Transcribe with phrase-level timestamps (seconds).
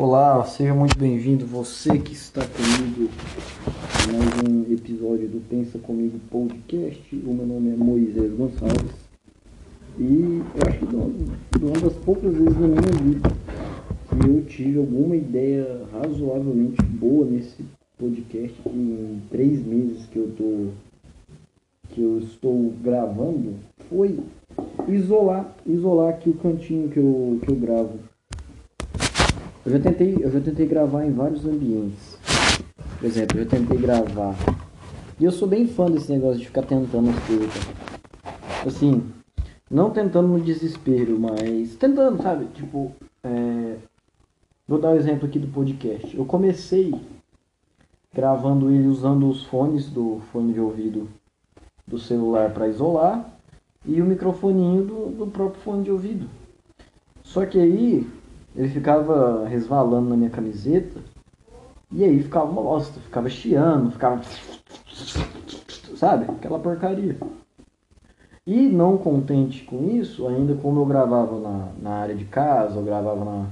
[0.00, 3.10] Olá, seja muito bem-vindo, você que está comigo
[4.06, 7.16] em mais um episódio do Pensa Comigo Podcast.
[7.26, 8.94] O meu nome é Moisés Gonçalves
[9.98, 13.28] e eu acho que uma das poucas vezes na minha vida
[14.08, 17.64] que eu tive alguma ideia razoavelmente boa nesse
[17.98, 20.68] podcast em três meses que eu tô
[21.88, 23.56] que eu estou gravando
[23.90, 24.16] foi
[24.86, 27.98] isolar isolar aqui o cantinho que eu, que eu gravo
[29.68, 32.16] eu já tentei, eu já tentei gravar em vários ambientes.
[32.98, 34.34] Por exemplo, eu tentei gravar.
[35.20, 37.52] E eu sou bem fã desse negócio de ficar tentando as coisas.
[38.66, 39.04] Assim,
[39.70, 42.46] não tentando no desespero, mas tentando, sabe?
[42.54, 43.76] Tipo, é...
[44.66, 46.16] vou dar o um exemplo aqui do podcast.
[46.16, 46.94] Eu comecei
[48.14, 51.10] gravando ele usando os fones do fone de ouvido
[51.86, 53.38] do celular para isolar
[53.84, 56.26] e o microfoninho do, do próprio fone de ouvido.
[57.22, 58.17] Só que aí
[58.58, 61.00] ele ficava resvalando na minha camiseta
[61.92, 64.20] e aí ficava bosta, ficava chiando, ficava.
[65.96, 66.24] Sabe?
[66.24, 67.16] Aquela porcaria.
[68.44, 72.82] E não contente com isso, ainda como eu gravava na, na área de casa, eu
[72.82, 73.46] gravava na,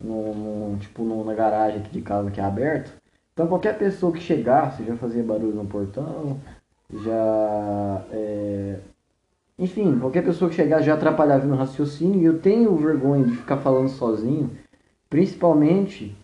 [0.00, 2.90] no, no, tipo, no, na garagem aqui de casa que é aberta,
[3.32, 6.40] então qualquer pessoa que chegasse já fazia barulho no portão,
[6.90, 8.78] já é,
[9.58, 13.58] enfim, qualquer pessoa que chegar já atrapalhava no raciocínio e eu tenho vergonha de ficar
[13.58, 14.50] falando sozinho,
[15.08, 16.16] principalmente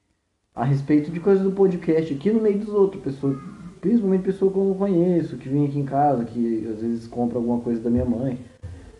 [0.54, 3.38] a respeito de coisas do podcast aqui no meio dos outros, pessoas,
[3.80, 7.38] principalmente pessoas que eu não conheço, que vem aqui em casa, que às vezes compra
[7.38, 8.38] alguma coisa da minha mãe,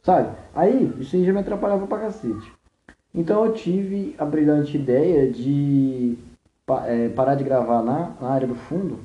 [0.03, 0.37] sabe?
[0.55, 2.53] Aí, isso aí já me atrapalhava pra cacete.
[3.13, 6.17] Então eu tive a brilhante ideia de
[6.87, 9.01] é, parar de gravar na, na área do fundo,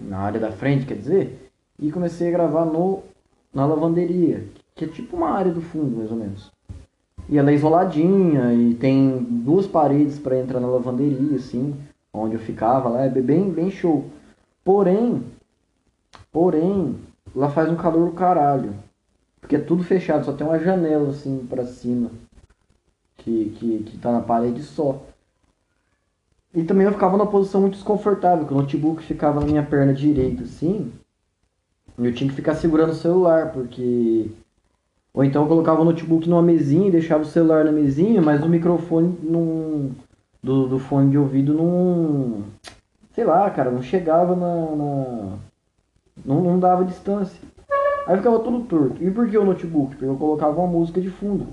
[0.00, 3.02] na área da frente, quer dizer, e comecei a gravar no
[3.52, 6.50] na lavanderia, que é tipo uma área do fundo, mais ou menos.
[7.28, 11.74] E ela é isoladinha e tem duas paredes para entrar na lavanderia, assim,
[12.12, 14.04] onde eu ficava lá, é bem, bem show.
[14.64, 15.22] Porém,
[16.32, 16.96] porém,
[17.34, 18.74] lá faz um calor do caralho.
[19.40, 22.10] Porque é tudo fechado, só tem uma janela assim para cima.
[23.16, 25.00] Que, que, que tá na parede só.
[26.54, 29.94] E também eu ficava numa posição muito desconfortável, que o notebook ficava na minha perna
[29.94, 30.92] direita, assim.
[32.02, 34.30] Eu tinha que ficar segurando o celular, porque.
[35.12, 38.42] Ou então eu colocava o notebook numa mesinha e deixava o celular na mesinha, mas
[38.42, 39.90] o microfone não.
[40.42, 42.44] Do, do fone de ouvido não.
[43.12, 44.76] Sei lá, cara, não chegava na.
[44.76, 45.38] na
[46.24, 47.38] não, não dava distância.
[48.06, 49.02] Aí ficava tudo torto.
[49.02, 49.90] E por que o notebook?
[49.90, 51.48] Porque eu colocava uma música de fundo.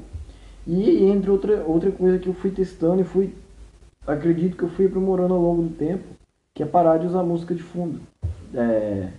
[0.66, 3.34] E entre outra, outra coisa que eu fui testando e fui.
[4.06, 6.04] Acredito que eu fui aprimorando ao longo do tempo,
[6.54, 8.00] que é parar de usar música de fundo.
[8.54, 9.10] É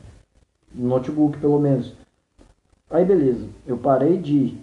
[0.74, 1.94] notebook pelo menos.
[2.90, 4.56] Aí beleza, eu parei de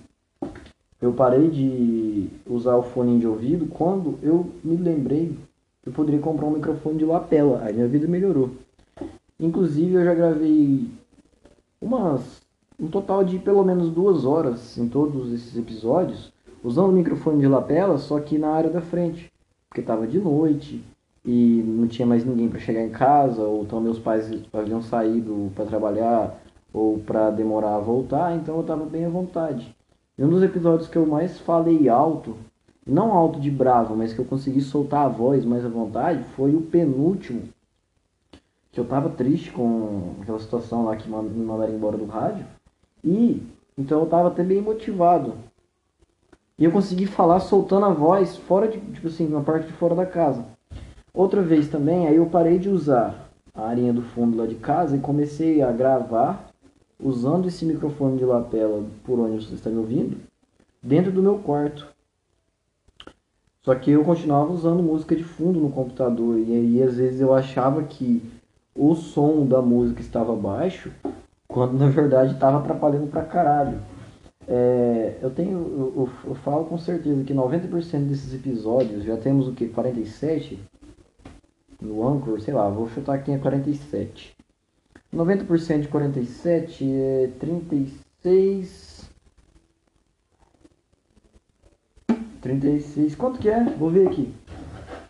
[1.01, 5.37] eu parei de usar o fone de ouvido quando eu me lembrei
[5.83, 7.61] que eu poderia comprar um microfone de lapela.
[7.63, 8.51] Aí minha vida melhorou.
[9.39, 10.89] Inclusive eu já gravei
[11.81, 12.43] umas
[12.79, 16.33] um total de pelo menos duas horas em todos esses episódios
[16.63, 19.31] usando o microfone de lapela, só que na área da frente,
[19.69, 20.83] porque tava de noite
[21.25, 25.51] e não tinha mais ninguém para chegar em casa, ou então meus pais haviam saído
[25.55, 26.39] para trabalhar
[26.71, 29.75] ou para demorar a voltar, então eu estava bem à vontade.
[30.17, 32.35] E um dos episódios que eu mais falei alto,
[32.85, 36.53] não alto de bravo, mas que eu consegui soltar a voz mais à vontade, foi
[36.55, 37.43] o penúltimo.
[38.71, 42.45] Que eu tava triste com aquela situação lá que me mandaram embora do rádio.
[43.03, 43.41] E
[43.77, 45.33] então eu tava até bem motivado.
[46.57, 49.95] E eu consegui falar soltando a voz fora de, tipo assim, na parte de fora
[49.95, 50.45] da casa.
[51.15, 54.97] Outra vez também, aí eu parei de usar a arinha do fundo lá de casa
[54.97, 56.51] e comecei a gravar
[56.99, 60.17] usando esse microfone de lapela por onde você está me ouvindo,
[60.83, 61.87] dentro do meu quarto.
[63.63, 67.33] Só que eu continuava usando música de fundo no computador e aí às vezes eu
[67.33, 68.21] achava que
[68.75, 70.91] o som da música estava baixo,
[71.47, 73.79] quando na verdade estava atrapalhando pra caralho.
[74.47, 79.47] É, eu tenho, eu, eu, eu, falo com certeza que 90% desses episódios, já temos
[79.47, 80.59] o que, 47?
[81.81, 84.35] No Anchor, sei lá, vou chutar aqui em 47.
[85.13, 89.09] 90% de 47 é 36.
[92.41, 93.15] 36.
[93.15, 93.63] Quanto que é?
[93.63, 94.33] Vou ver aqui.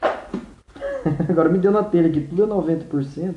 [1.30, 3.36] Agora me deu na telha aqui, tudo é 90%.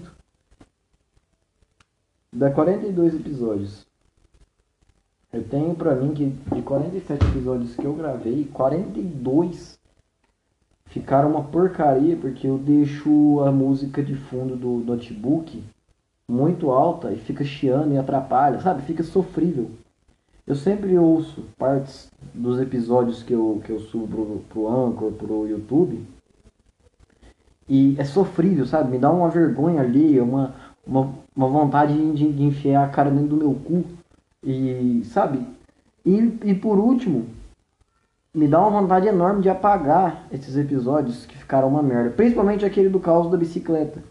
[2.33, 3.87] Dá 42 episódios.
[5.33, 9.78] Eu tenho pra mim que de 47 episódios que eu gravei, 42
[10.99, 15.62] ficaram uma porcaria porque eu deixo a música de fundo do notebook
[16.29, 18.83] muito alta e fica chiando e atrapalha, sabe?
[18.83, 19.71] Fica sofrível.
[20.47, 25.47] Eu sempre ouço partes dos episódios que eu, que eu subo pro, pro Anchor, pro
[25.47, 26.05] YouTube,
[27.69, 28.91] E é sofrível, sabe?
[28.91, 30.55] Me dá uma vergonha ali, uma,
[30.87, 33.85] uma, uma vontade de, de enfiar a cara dentro do meu cu.
[34.43, 35.47] E, sabe?
[36.05, 37.27] E, e por último,
[38.35, 42.11] me dá uma vontade enorme de apagar esses episódios que ficaram uma merda.
[42.11, 44.03] Principalmente aquele do caos da bicicleta.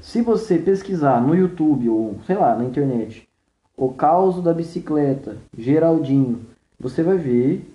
[0.00, 3.28] Se você pesquisar no YouTube ou, sei lá, na internet,
[3.76, 6.40] o caos da bicicleta, Geraldinho,
[6.78, 7.68] você vai ver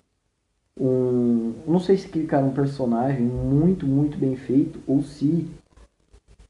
[0.79, 1.53] um.
[1.67, 5.49] Não sei se clicar um personagem muito, muito bem feito, ou se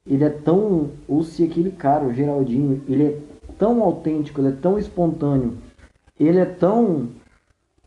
[0.06, 0.91] ele é tão.
[1.07, 3.19] Ou se aquele cara, o Geraldinho, ele é
[3.57, 5.57] tão autêntico, ele é tão espontâneo,
[6.19, 7.09] ele é tão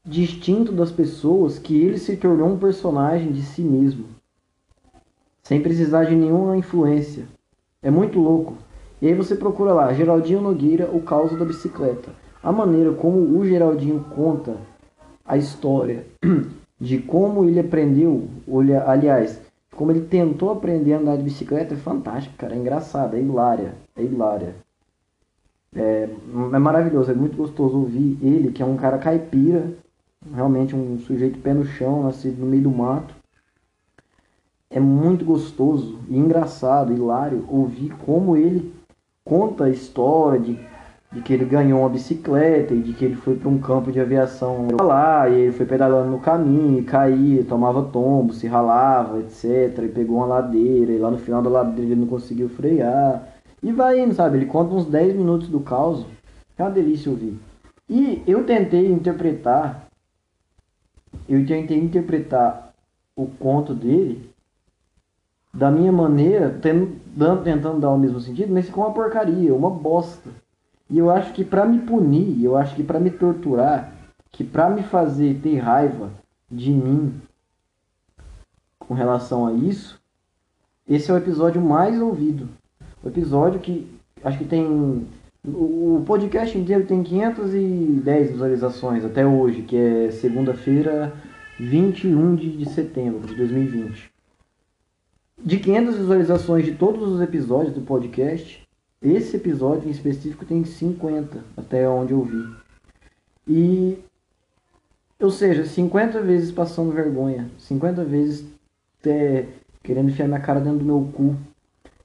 [0.07, 4.05] distinto das pessoas que ele se tornou um personagem de si mesmo.
[5.43, 7.25] Sem precisar de nenhuma influência.
[7.83, 8.57] É muito louco.
[9.03, 12.13] E aí você procura lá, Geraldinho Nogueira, o caos da bicicleta.
[12.43, 14.57] A maneira como o Geraldinho conta
[15.25, 16.07] a história
[16.81, 19.41] de como ele aprendeu, olha, aliás,
[19.75, 22.55] como ele tentou aprender a andar de bicicleta é fantástico, cara.
[22.55, 24.55] É engraçado, é hilária, é hilária.
[25.75, 26.09] É,
[26.53, 29.75] é maravilhoso, é muito gostoso ouvir ele, que é um cara caipira,
[30.35, 33.15] realmente um sujeito pé no chão, nascido no meio do mato.
[34.69, 38.75] É muito gostoso e engraçado, hilário, ouvir como ele
[39.25, 40.59] conta a história de
[41.17, 44.01] de que ele ganhou uma bicicleta e de que ele foi para um campo de
[44.01, 49.85] aviação lá e ele foi pedalando no caminho, caía, tomava tombo, se ralava, etc.
[49.85, 53.27] E pegou uma ladeira e lá no final da ladeira ele não conseguiu frear.
[53.63, 54.37] E vai indo, sabe?
[54.37, 56.05] Ele conta uns 10 minutos do caos.
[56.59, 57.39] É uma delícia ouvir.
[57.89, 59.86] E eu tentei interpretar,
[61.29, 62.73] eu tentei interpretar
[63.15, 64.31] o conto dele
[65.53, 70.29] da minha maneira, tentando, tentando dar o mesmo sentido, mas ficou uma porcaria, uma bosta.
[70.91, 73.93] E eu acho que para me punir, eu acho que para me torturar,
[74.31, 76.11] que para me fazer ter raiva
[76.51, 77.21] de mim
[78.79, 79.99] com relação a isso,
[80.87, 82.49] esse é o episódio mais ouvido.
[83.03, 83.91] O episódio que
[84.23, 85.07] acho que tem
[85.47, 91.13] o podcast inteiro tem 510 visualizações até hoje, que é segunda-feira,
[91.59, 94.11] 21 de, setembro de 2020.
[95.39, 98.67] De 500 visualizações de todos os episódios do podcast,
[99.01, 102.57] esse episódio em específico tem 50, até onde eu vi.
[103.47, 103.99] E.
[105.21, 107.49] Ou seja, 50 vezes passando vergonha.
[107.59, 108.45] 50 vezes
[109.05, 109.47] é,
[109.83, 111.37] querendo enfiar minha cara dentro do meu cu.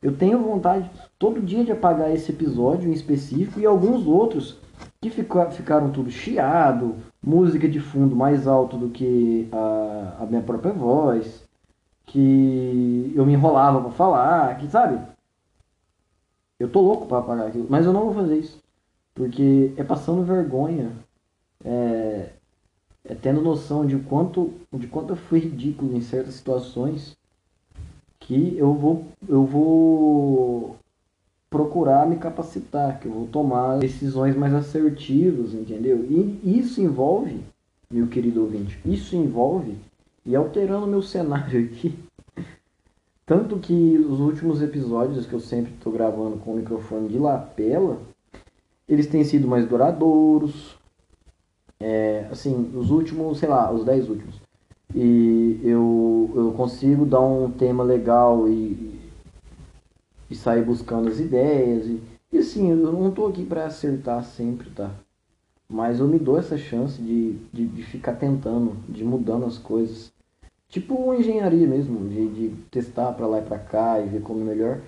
[0.01, 0.89] Eu tenho vontade
[1.21, 4.57] todo dia de apagar esse episódio em específico e alguns outros
[4.99, 10.73] que ficaram tudo chiado, música de fundo mais alto do que a, a minha própria
[10.73, 11.47] voz,
[12.07, 14.99] que eu me enrolava para falar, que sabe?
[16.59, 18.57] Eu tô louco para apagar aquilo, mas eu não vou fazer isso.
[19.13, 20.91] Porque é passando vergonha,
[21.63, 22.29] é,
[23.05, 27.15] é tendo noção de quanto, de quanto eu fui ridículo em certas situações
[28.19, 30.80] que eu vou, eu vou
[31.51, 36.03] procurar me capacitar, que eu vou tomar decisões mais assertivas, entendeu?
[36.09, 37.41] E isso envolve,
[37.91, 39.75] meu querido ouvinte, isso envolve,
[40.25, 41.93] e alterando meu cenário aqui,
[43.25, 47.97] tanto que os últimos episódios que eu sempre estou gravando com o microfone de lapela,
[48.87, 50.77] eles têm sido mais duradouros.
[51.79, 54.35] É, assim, os últimos, sei lá, os 10 últimos.
[54.93, 58.90] E eu, eu consigo dar um tema legal e,
[60.31, 61.85] e sair buscando as ideias.
[61.85, 64.89] E, e assim, eu não estou aqui para acertar sempre, tá?
[65.69, 70.11] Mas eu me dou essa chance de, de, de ficar tentando, de mudando as coisas.
[70.69, 74.43] Tipo engenharia mesmo, de, de testar para lá e para cá e ver como é
[74.45, 74.81] melhor.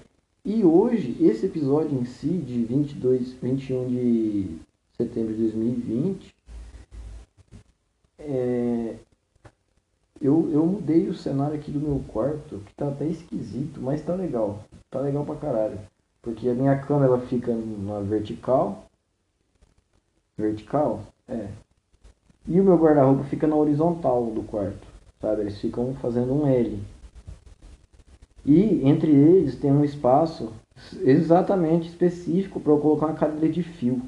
[0.45, 4.57] E hoje, esse episódio em si, de 22, 21 de
[4.97, 6.35] setembro de 2020,
[8.19, 8.95] é,
[10.21, 14.15] eu, eu mudei o cenário aqui do meu quarto, que tá até esquisito, mas tá
[14.15, 14.63] legal.
[14.93, 15.79] Tá legal pra caralho.
[16.21, 18.85] Porque a minha cama ela fica na vertical.
[20.37, 21.01] Vertical?
[21.27, 21.49] É.
[22.47, 25.41] E o meu guarda-roupa fica na horizontal do quarto sabe?
[25.41, 26.77] Eles ficam fazendo um L.
[28.45, 30.51] E entre eles tem um espaço
[31.01, 34.01] exatamente específico para eu colocar uma cadeira de fio.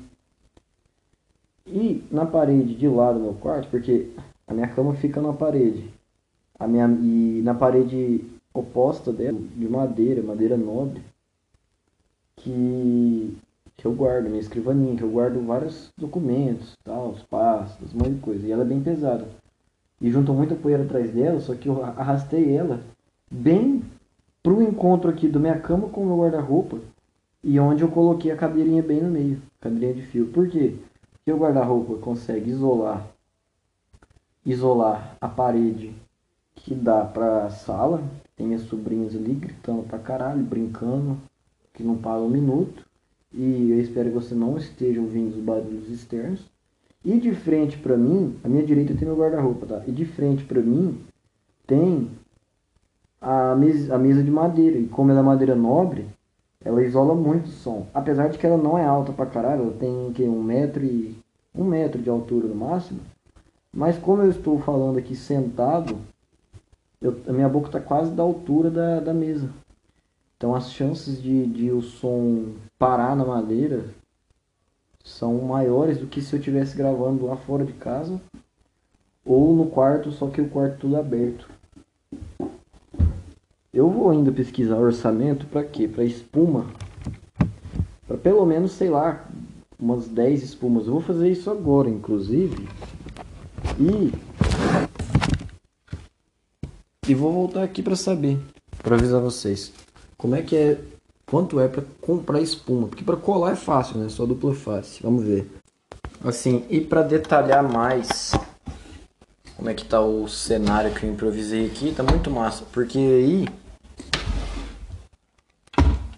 [1.66, 4.12] E na parede de lá do meu quarto, porque
[4.46, 5.90] a minha cama fica na parede.
[6.60, 8.22] A minha, e na parede
[8.56, 11.02] oposta dela, de madeira, madeira nobre,
[12.38, 13.38] que,
[13.78, 18.14] que eu guardo, minha escrivaninha, que eu guardo vários documentos, tal, os pastos, um monte
[18.14, 18.48] de coisa.
[18.48, 19.28] E ela é bem pesada
[20.02, 22.82] e juntou muita poeira atrás dela, só que eu arrastei ela
[23.32, 23.84] bem
[24.44, 26.80] pro encontro aqui da minha cama com o meu guarda-roupa
[27.44, 30.28] e onde eu coloquei a cadeirinha bem no meio, cadeirinha de fio.
[30.28, 30.76] Por quê?
[31.14, 33.08] Porque o guarda-roupa consegue isolar
[34.46, 35.96] isolar a parede
[36.54, 38.04] que dá pra sala.
[38.36, 41.18] Tem minhas sobrinhas ali gritando pra caralho, brincando,
[41.74, 42.86] que não para um minuto.
[43.34, 46.50] E eu espero que você não esteja ouvindo os barulhos externos.
[47.04, 49.84] E de frente pra mim, a minha direita tem meu guarda-roupa, tá?
[49.88, 51.00] E de frente pra mim
[51.68, 52.10] tem
[53.22, 54.78] a mesa, a mesa de madeira.
[54.78, 56.06] E como ela é madeira nobre,
[56.64, 57.88] ela isola muito o som.
[57.94, 61.16] Apesar de que ela não é alta pra caralho, ela tem que, um metro e.
[61.54, 63.00] um metro de altura no máximo.
[63.72, 65.98] Mas como eu estou falando aqui sentado,
[67.06, 69.50] eu, a minha boca está quase da altura da, da mesa.
[70.38, 73.86] Então as chances de, de o som parar na madeira
[75.04, 78.20] são maiores do que se eu estivesse gravando lá fora de casa
[79.24, 81.48] ou no quarto, só que o quarto tudo aberto.
[83.74, 85.88] Eu vou ainda pesquisar orçamento para quê?
[85.88, 86.68] Para espuma.
[88.08, 89.28] Para pelo menos, sei lá,
[89.80, 90.88] umas 10 espumas.
[90.88, 92.68] Eu vou fazer isso agora, inclusive.
[93.80, 94.14] E
[97.08, 98.40] e vou voltar aqui para saber,
[98.82, 99.72] para avisar vocês,
[100.18, 100.78] como é que é,
[101.26, 104.10] quanto é para comprar espuma, porque para colar é fácil, né?
[104.10, 105.02] Só dupla face.
[105.04, 105.50] Vamos ver.
[106.24, 108.32] Assim, e para detalhar mais
[109.56, 113.48] como é que tá o cenário que eu improvisei aqui, tá muito massa, porque aí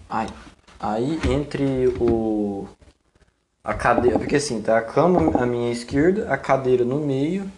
[0.10, 0.28] Ai,
[0.80, 2.66] aí entre o
[3.62, 7.52] a cadeira, porque assim, tá a cama à minha esquerda, a cadeira no meio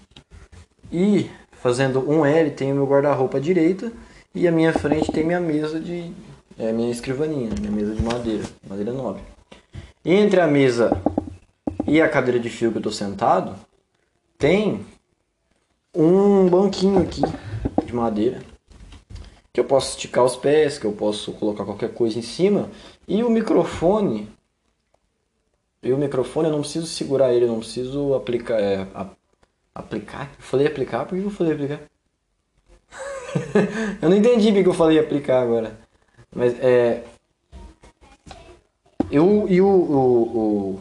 [0.91, 1.29] e
[1.61, 3.91] fazendo um L tem o meu guarda-roupa à direita
[4.33, 6.11] e à minha frente tem minha mesa de
[6.57, 9.21] é minha escrivaninha, minha mesa de madeira, madeira nobre.
[10.03, 10.91] Entre a mesa
[11.87, 13.55] e a cadeira de fio que eu tô sentado,
[14.37, 14.85] tem
[15.95, 17.21] um banquinho aqui
[17.85, 18.41] de madeira
[19.53, 22.69] que eu posso esticar os pés, que eu posso colocar qualquer coisa em cima.
[23.07, 24.29] E o microfone,
[25.81, 28.85] e o microfone eu não preciso segurar ele, eu não preciso aplicar, é,
[29.79, 30.31] aplicar.
[30.37, 31.79] Eu falei aplicar, por que eu falei aplicar?
[34.01, 35.77] eu não entendi porque eu falei aplicar agora.
[36.35, 37.03] Mas é.
[39.11, 40.79] Eu e o, o,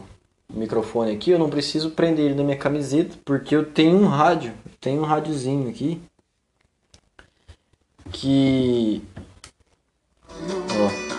[0.51, 4.05] o, microfone aqui, eu não preciso prender ele na minha camiseta, porque eu tenho um
[4.05, 4.53] rádio.
[4.79, 6.01] Tenho um rádiozinho aqui
[8.11, 9.01] que.
[10.31, 11.09] Ó,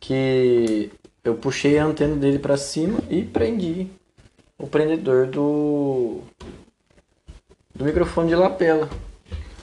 [0.00, 0.90] que
[1.22, 3.88] eu puxei a antena dele para cima e prendi
[4.60, 6.20] o prendedor do
[7.74, 8.88] do microfone de lapela.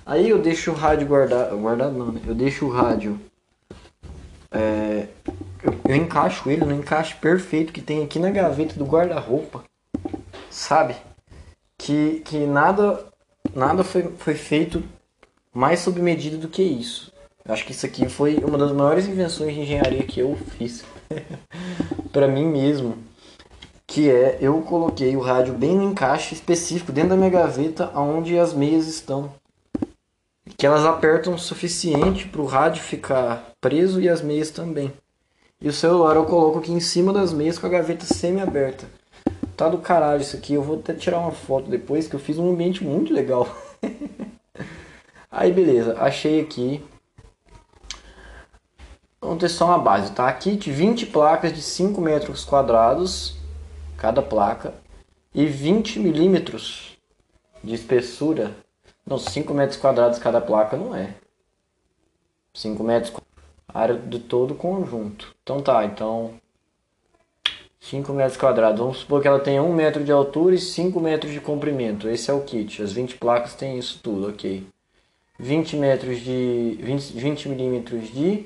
[0.05, 2.21] Aí eu deixo o rádio guardado, guardado não, né?
[2.25, 3.19] Eu deixo o rádio
[4.51, 5.07] é,
[5.63, 9.63] eu, eu encaixo ele no encaixe perfeito que tem aqui na gaveta do guarda-roupa.
[10.49, 10.95] Sabe?
[11.77, 13.05] Que, que nada
[13.53, 14.83] nada foi, foi feito
[15.53, 17.11] mais sob medida do que isso.
[17.45, 20.83] Acho que isso aqui foi uma das maiores invenções de engenharia que eu fiz
[22.11, 22.97] para mim mesmo.
[23.87, 28.37] Que é, eu coloquei o rádio bem no encaixe específico dentro da minha gaveta onde
[28.37, 29.31] as meias estão.
[30.57, 34.91] Que elas apertam o suficiente para o rádio ficar preso e as meias também.
[35.61, 38.85] E o celular eu coloco aqui em cima das meias com a gaveta semi-aberta.
[39.55, 40.53] Tá do caralho isso aqui.
[40.53, 43.47] Eu vou até tirar uma foto depois que eu fiz um ambiente muito legal.
[45.31, 46.83] Aí beleza, achei aqui.
[49.21, 50.31] Vamos ter só uma base, tá?
[50.33, 53.36] Kit 20 placas de 5 metros quadrados
[53.97, 54.73] cada placa
[55.33, 56.97] e 20 milímetros
[57.63, 58.55] de espessura.
[59.05, 61.15] Não, 5 metros quadrados cada placa não é.
[62.53, 63.13] 5 metros
[63.67, 65.35] área de todo o conjunto.
[65.43, 66.33] Então tá, então
[67.79, 68.79] 5 metros quadrados.
[68.79, 72.09] Vamos supor que ela tenha 1 metro de altura e 5 metros de comprimento.
[72.09, 72.81] Esse é o kit.
[72.81, 74.67] As 20 placas têm isso tudo, ok.
[75.39, 76.77] 20 metros de.
[76.81, 78.45] 20, 20 milímetros de.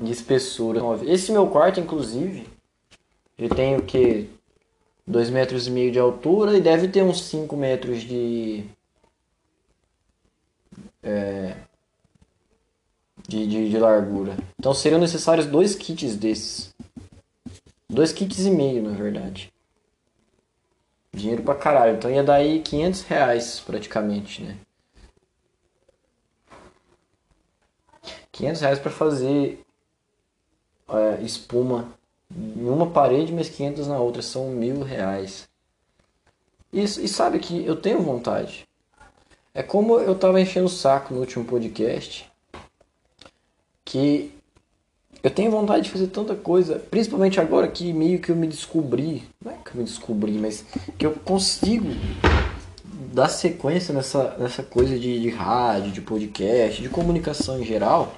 [0.00, 0.80] De espessura.
[1.04, 2.46] Esse meu quarto, inclusive,
[3.36, 4.30] ele tem o que?
[5.06, 8.64] 2 metros e meio de altura e deve ter uns 5 metros de.
[11.02, 11.56] É,
[13.28, 14.36] de, de, de largura.
[14.58, 16.74] Então seriam necessários dois kits desses.
[17.88, 19.52] Dois kits e meio, na verdade.
[21.12, 21.96] Dinheiro pra caralho.
[21.96, 24.56] Então ia dar aí 500 reais praticamente, né?
[28.32, 29.60] 500 reais pra fazer
[30.88, 31.88] é, espuma
[32.34, 34.22] em uma parede, mas 500 na outra.
[34.22, 35.48] São mil reais.
[36.72, 38.66] E, e sabe que eu tenho vontade.
[39.54, 42.30] É como eu tava enchendo o saco no último podcast
[43.84, 44.30] que
[45.22, 49.24] eu tenho vontade de fazer tanta coisa, principalmente agora que meio que eu me descobri,
[49.42, 50.64] não é que eu me descobri, mas
[50.96, 51.88] que eu consigo
[53.12, 58.14] dar sequência nessa, nessa coisa de, de rádio, de podcast, de comunicação em geral.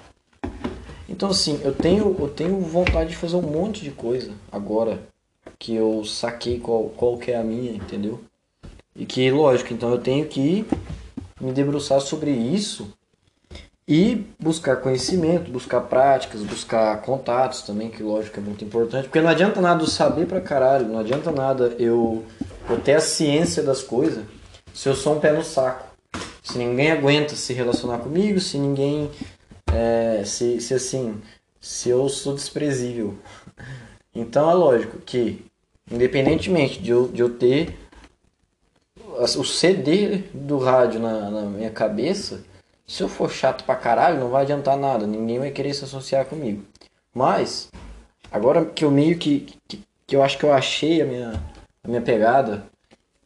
[1.10, 5.02] Então assim, eu tenho, eu tenho vontade de fazer um monte de coisa agora
[5.58, 8.20] que eu saquei qual, qual que é a minha, entendeu?
[8.94, 10.64] E que, lógico, então eu tenho que
[11.40, 12.92] me debruçar sobre isso
[13.86, 19.28] e buscar conhecimento, buscar práticas, buscar contatos também, que lógico é muito importante, porque não
[19.28, 22.24] adianta nada eu saber pra caralho, não adianta nada eu,
[22.68, 24.24] eu ter a ciência das coisas
[24.72, 25.90] se eu sou um pé no saco.
[26.42, 29.10] Se ninguém aguenta se relacionar comigo, se ninguém.
[29.74, 31.20] É, se, se assim.
[31.60, 33.18] Se eu sou desprezível.
[34.14, 35.44] Então é lógico que,
[35.90, 37.76] independentemente de eu, de eu ter
[39.36, 42.42] o CD do rádio na, na minha cabeça,
[42.86, 45.06] se eu for chato pra caralho, não vai adiantar nada.
[45.06, 46.64] Ninguém vai querer se associar comigo.
[47.14, 47.70] Mas,
[48.32, 49.54] agora que eu meio que.
[49.68, 51.40] que, que eu acho que eu achei a minha,
[51.84, 52.64] a minha pegada.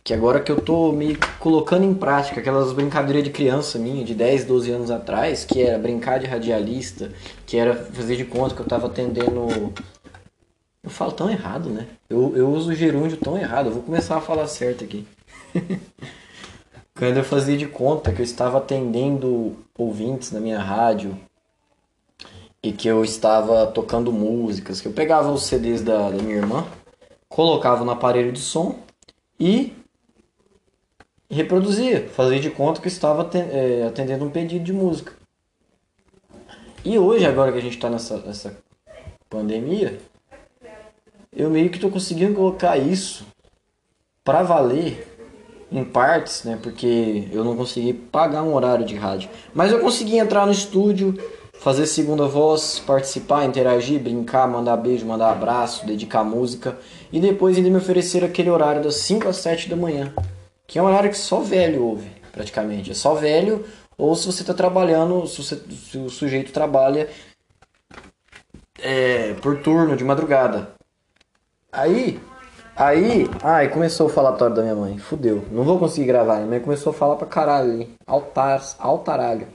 [0.04, 4.14] Que agora que eu tô meio colocando em prática aquelas brincadeiras de criança minha, de
[4.14, 7.10] 10, 12 anos atrás, que era brincar de radialista,
[7.46, 9.72] que era fazer de conta que eu tava atendendo.
[10.82, 11.86] Eu falo tão errado, né?
[12.10, 13.68] Eu, eu uso o gerúndio tão errado.
[13.68, 15.08] Eu vou começar a falar certo aqui.
[16.94, 21.18] Quando eu fazia de conta que eu estava atendendo ouvintes na minha rádio
[22.62, 26.66] e que eu estava tocando músicas, que eu pegava os CDs da, da minha irmã,
[27.26, 28.78] colocava no aparelho de som
[29.40, 29.72] e
[31.30, 35.12] reproduzia, fazia de conta que estava é, atendendo um pedido de música.
[36.84, 38.56] E hoje, agora que a gente está nessa, nessa
[39.28, 39.98] pandemia,
[41.34, 43.26] eu meio que estou conseguindo colocar isso
[44.22, 45.08] para valer
[45.72, 46.58] em partes, né?
[46.62, 49.28] Porque eu não consegui pagar um horário de rádio.
[49.52, 51.18] Mas eu consegui entrar no estúdio,
[51.54, 56.78] fazer segunda voz, participar, interagir, brincar, mandar beijo, mandar abraço, dedicar música.
[57.12, 60.12] E depois ainda me oferecer aquele horário das 5 às 7 da manhã.
[60.74, 62.90] Que é um horário que só velho ouve, praticamente.
[62.90, 63.64] É só velho,
[63.96, 67.08] ou se você está trabalhando, se, você, se o sujeito trabalha
[68.82, 70.72] é, por turno, de madrugada.
[71.70, 72.20] Aí,
[72.74, 74.98] Aí, ai, começou o falatório da minha mãe.
[74.98, 75.44] Fudeu.
[75.52, 76.38] Não vou conseguir gravar.
[76.38, 77.88] Minha mãe começou a falar pra caralho.
[78.04, 79.46] Altar, altaralho.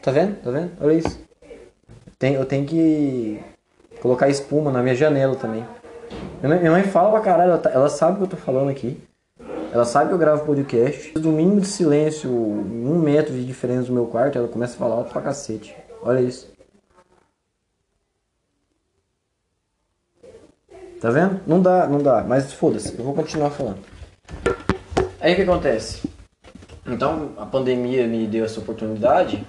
[0.00, 0.36] Tá vendo?
[0.36, 0.70] Tá vendo?
[0.80, 1.20] Olha isso.
[2.16, 3.42] Tem, eu tenho que
[4.00, 5.66] colocar espuma na minha janela também.
[6.40, 9.02] Minha mãe fala pra caralho, ela, tá, ela sabe o que eu tô falando aqui.
[9.70, 11.12] Ela sabe que eu gravo podcast.
[11.12, 14.94] Do mínimo de silêncio, um metro de diferença do meu quarto, ela começa a falar
[14.94, 15.76] alto pra cacete.
[16.02, 16.50] Olha isso.
[21.00, 21.40] Tá vendo?
[21.46, 22.24] Não dá, não dá.
[22.26, 23.78] Mas foda-se, eu vou continuar falando.
[25.20, 26.08] Aí o que acontece?
[26.86, 29.46] Então a pandemia me deu essa oportunidade.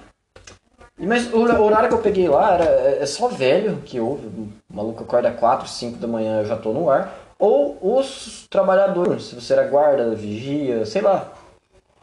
[0.98, 4.26] Mas o horário que eu peguei lá era é só velho que houve.
[4.26, 7.19] O maluco acorda 4, 5 da manhã eu já tô no ar.
[7.40, 11.32] Ou os trabalhadores, se você era guarda, vigia, sei lá.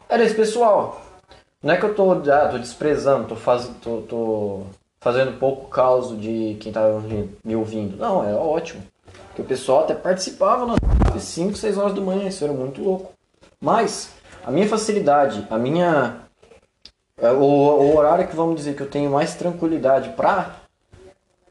[0.08, 1.00] Era esse pessoal.
[1.62, 4.62] Não é que eu tô, ah, tô desprezando, tô, faz, tô, tô
[5.00, 6.82] fazendo pouco caso de quem tá
[7.44, 7.96] me ouvindo.
[7.96, 8.82] Não, é ótimo.
[9.36, 13.12] Que o pessoal até participava nas 5, 6 horas da manhã, isso era muito louco.
[13.60, 14.10] Mas
[14.44, 16.16] a minha facilidade, a minha.
[17.16, 20.56] É, o, o horário que vamos dizer que eu tenho mais tranquilidade pra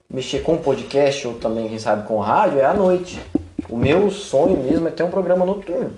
[0.09, 3.17] mexer com podcast ou também, quem sabe, com rádio é à noite.
[3.69, 5.91] O meu sonho mesmo é ter um programa noturno.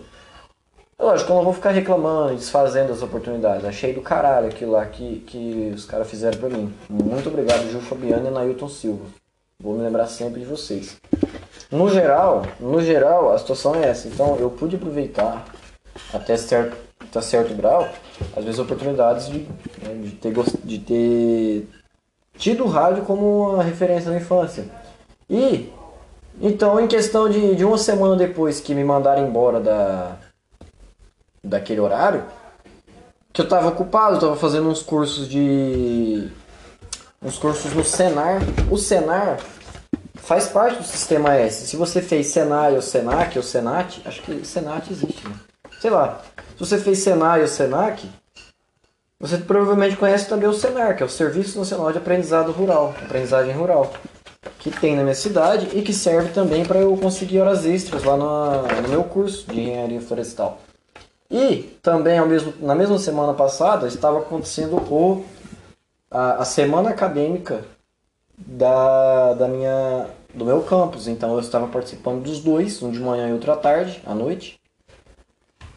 [0.98, 3.64] É lógico que eu não vou ficar reclamando, desfazendo as oportunidades.
[3.64, 6.74] Achei do caralho aquilo lá que, que os caras fizeram pra mim.
[6.90, 9.06] Muito obrigado, Gil Fabiano e Nailton Silva.
[9.62, 10.98] Vou me lembrar sempre de vocês.
[11.72, 14.08] No geral, no geral, a situação é essa.
[14.08, 15.46] Então eu pude aproveitar
[16.14, 17.88] até certo, até certo grau,
[18.36, 19.40] às vezes oportunidades de,
[19.82, 21.68] né, de, ter, de ter
[22.38, 24.66] tido o rádio como uma referência na infância.
[25.30, 25.72] E
[26.42, 30.18] então em questão de, de uma semana depois que me mandaram embora da,
[31.44, 32.24] daquele horário,
[33.32, 36.30] que eu estava ocupado, estava fazendo uns cursos de.
[37.22, 38.42] uns cursos no Senar.
[38.72, 39.40] O Senar
[40.16, 41.68] faz parte do sistema S.
[41.68, 45.36] Se você fez Senai ou Senac ou Senat, acho que Senat existe, né?
[45.80, 46.22] Sei lá.
[46.56, 48.08] Se você fez Senai ou Senac,
[49.20, 53.54] você provavelmente conhece também o Senar, que é o Serviço Nacional de Aprendizado Rural, aprendizagem
[53.54, 53.92] rural,
[54.60, 58.18] que tem na minha cidade e que serve também para eu conseguir horas extras lá
[58.18, 60.60] no, no meu curso de engenharia florestal.
[61.32, 65.24] E também mesmo, na mesma semana passada estava acontecendo o,
[66.12, 67.64] a, a semana acadêmica
[68.38, 71.08] da, da minha do meu campus.
[71.08, 74.60] Então eu estava participando dos dois, um de manhã e outro à tarde, à noite.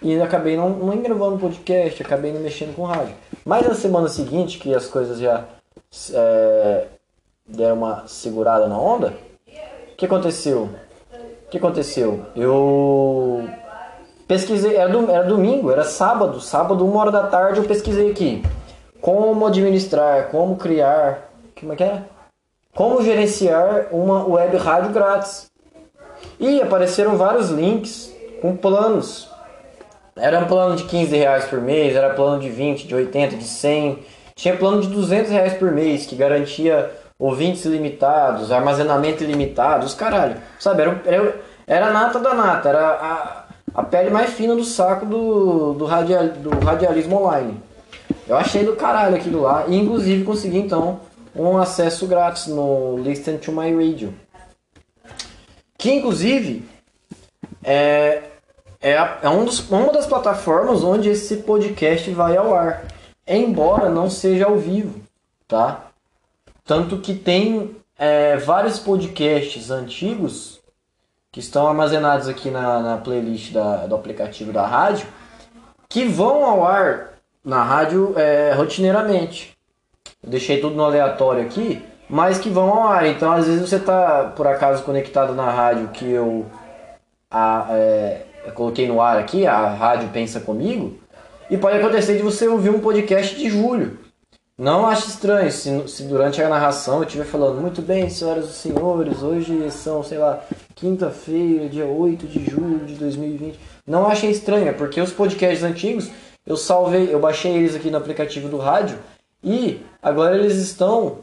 [0.01, 3.15] E acabei não, não gravando podcast, acabei não mexendo com rádio.
[3.45, 5.45] Mas na semana seguinte, que as coisas já
[6.13, 6.87] é,
[7.53, 9.15] deram uma segurada na onda,
[9.93, 10.69] o que aconteceu?
[11.47, 12.27] O que aconteceu?
[12.35, 13.49] Eu
[14.27, 18.43] pesquisei, era, do, era domingo, era sábado, sábado, uma hora da tarde, eu pesquisei aqui.
[19.01, 21.31] Como administrar, como criar.
[21.59, 22.03] Como é que é?
[22.75, 25.51] como gerenciar uma web rádio grátis.
[26.41, 28.11] E apareceram vários links
[28.41, 29.31] com planos
[30.17, 33.45] era um plano de 15 reais por mês, era plano de 20, de 80, de
[33.45, 33.99] 100.
[34.35, 40.37] Tinha plano de 200 reais por mês, que garantia ouvintes ilimitados, armazenamento ilimitado, os caralho.
[40.59, 43.45] Sabe, era, era, era a nata da nata, era a,
[43.75, 47.61] a pele mais fina do saco do, do, radial, do radialismo online.
[48.27, 51.01] Eu achei do caralho aquilo lá, e inclusive consegui então
[51.35, 54.15] um acesso grátis no Listen to My Radio.
[55.79, 56.65] Que inclusive
[57.65, 58.23] é,
[58.81, 62.85] é, é um dos, uma das plataformas onde esse podcast vai ao ar.
[63.27, 65.01] Embora não seja ao vivo,
[65.47, 65.92] tá?
[66.73, 70.59] Tanto que tem é, vários podcasts antigos
[71.31, 75.07] que estão armazenados aqui na, na playlist da, do aplicativo da rádio
[75.87, 77.11] que vão ao ar
[77.45, 79.55] na rádio é, rotineiramente.
[80.23, 83.07] Eu deixei tudo no aleatório aqui, mas que vão ao ar.
[83.07, 86.47] Então, às vezes você está por acaso conectado na rádio que eu,
[87.31, 90.99] a, é, eu coloquei no ar aqui, a rádio Pensa Comigo,
[91.51, 94.02] e pode acontecer de você ouvir um podcast de julho.
[94.63, 98.53] Não acho estranho se, se durante a narração eu estiver falando muito bem, senhoras e
[98.53, 100.41] senhores, hoje são, sei lá,
[100.77, 103.59] quinta-feira, dia 8 de julho de 2020.
[103.85, 106.09] Não achei estranho, é porque os podcasts antigos
[106.47, 108.97] eu salvei, eu baixei eles aqui no aplicativo do rádio
[109.43, 111.19] e agora eles estão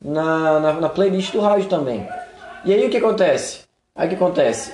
[0.00, 2.08] na, na, na playlist do rádio também.
[2.64, 3.62] E aí o que acontece?
[3.92, 4.72] Aí o que acontece?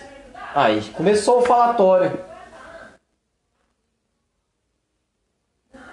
[0.55, 2.21] Aí começou o falatório.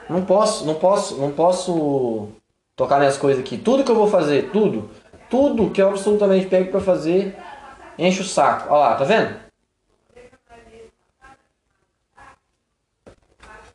[0.09, 2.29] Não posso, não posso, não posso
[2.75, 3.57] tocar minhas coisas aqui.
[3.57, 4.89] Tudo que eu vou fazer, tudo,
[5.29, 7.37] tudo que eu absolutamente pego para fazer,
[7.97, 8.69] enche o saco.
[8.69, 9.35] Olha lá, tá vendo?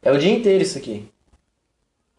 [0.01, 1.09] É o dia inteiro isso aqui.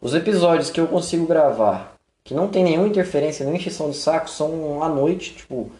[0.00, 4.30] Os episódios que eu consigo gravar, que não tem nenhuma interferência, nem encheção de saco,
[4.30, 5.70] são à noite, tipo,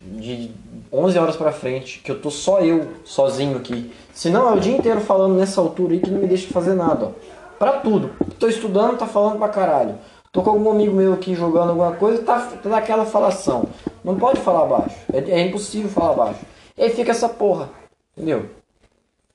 [0.00, 0.50] de
[0.92, 3.92] 11 horas pra frente, que eu tô só eu, sozinho aqui.
[4.12, 6.74] Se não, é o dia inteiro falando nessa altura aí que não me deixa fazer
[6.74, 7.37] nada, ó.
[7.58, 8.10] Pra tudo.
[8.38, 9.98] Tô estudando, tá falando pra caralho.
[10.30, 13.66] Tô com algum amigo meu aqui jogando alguma coisa, tá, tá naquela falação.
[14.04, 14.96] Não pode falar baixo.
[15.12, 16.40] É, é impossível falar baixo.
[16.76, 17.70] E aí fica essa porra.
[18.16, 18.48] Entendeu?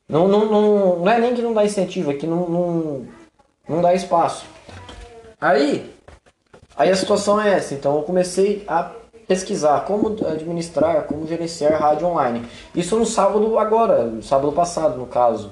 [0.08, 3.08] Não, não, não, não é nem que não dá incentivo, é que não, não,
[3.68, 4.46] não dá espaço.
[5.42, 5.92] Aí,
[6.76, 7.74] aí a situação é essa.
[7.74, 8.92] Então eu comecei a
[9.28, 12.46] pesquisar como administrar, como gerenciar rádio online.
[12.76, 15.52] Isso no sábado agora, no sábado passado no caso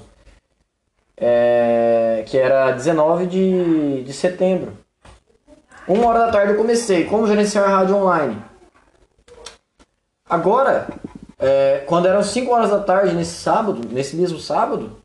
[1.21, 4.73] é, que era 19 de, de setembro.
[5.87, 8.41] Uma hora da tarde eu comecei, como gerenciar rádio online.
[10.27, 10.87] Agora,
[11.37, 14.97] é, quando eram 5 horas da tarde nesse sábado, nesse mesmo sábado,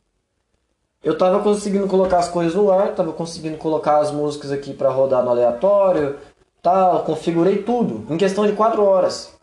[1.04, 4.88] eu estava conseguindo colocar as coisas no ar, estava conseguindo colocar as músicas aqui para
[4.88, 6.16] rodar no aleatório,
[6.62, 9.35] tal, configurei tudo em questão de 4 horas.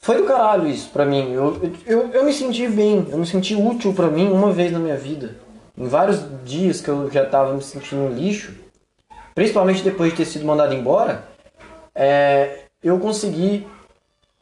[0.00, 1.30] Foi do caralho isso pra mim.
[1.30, 4.78] Eu, eu, eu me senti bem, eu me senti útil pra mim uma vez na
[4.78, 5.36] minha vida.
[5.76, 8.54] Em vários dias que eu já tava me sentindo um lixo,
[9.34, 11.24] principalmente depois de ter sido mandado embora,
[11.94, 13.66] é, eu consegui.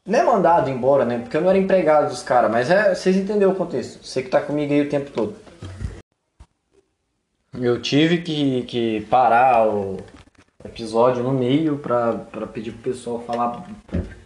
[0.06, 1.18] Não é mandado embora, né?
[1.18, 4.02] Porque eu não era empregado dos caras, mas é, vocês entenderam o contexto.
[4.02, 5.36] Você que tá comigo aí o tempo todo.
[7.60, 9.98] Eu tive que, que parar o,
[10.64, 12.14] episódio no meio pra,
[12.52, 13.64] pedir pro pessoal falar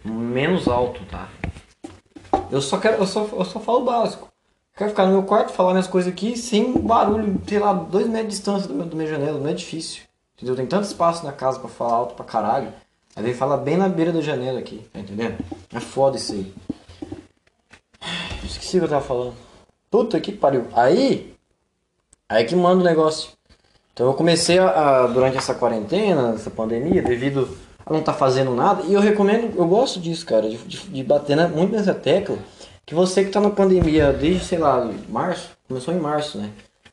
[0.03, 1.29] menos alto, tá?
[2.51, 4.31] Eu só quero, eu só, eu só falo básico.
[4.75, 8.29] Quero ficar no meu quarto, falar minhas coisas aqui sem barulho, sei lá, dois metros
[8.29, 10.03] de distância do meu, do minha janela, não é difícil.
[10.35, 10.55] Entendeu?
[10.55, 12.73] Tem tanto espaço na casa pra falar alto pra caralho.
[13.15, 15.37] Aí ele fala bem na beira da janela aqui, tá entendendo?
[15.71, 16.51] É foda isso aí.
[18.43, 19.35] Esqueci o que eu tava falando.
[19.91, 20.67] Puta que pariu.
[20.73, 21.35] Aí.
[22.27, 23.29] Aí que manda o negócio.
[23.93, 28.55] Então eu comecei a, durante essa quarentena, essa pandemia, devido a não estar tá fazendo
[28.55, 31.93] nada, e eu recomendo, eu gosto disso, cara, de, de, de bater na, muito nessa
[31.93, 32.37] tecla,
[32.85, 36.49] que você que está na pandemia desde, sei lá, março, começou em março, né?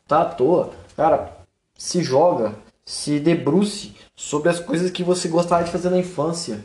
[0.07, 1.39] Tá à toa, cara,
[1.77, 6.63] se joga, se debruce sobre as coisas que você gostava de fazer na infância,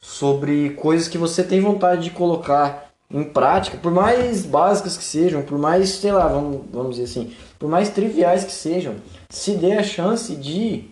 [0.00, 5.42] sobre coisas que você tem vontade de colocar em prática, por mais básicas que sejam,
[5.42, 8.96] por mais, sei lá, vamos, vamos dizer assim, por mais triviais que sejam,
[9.30, 10.90] se dê a chance de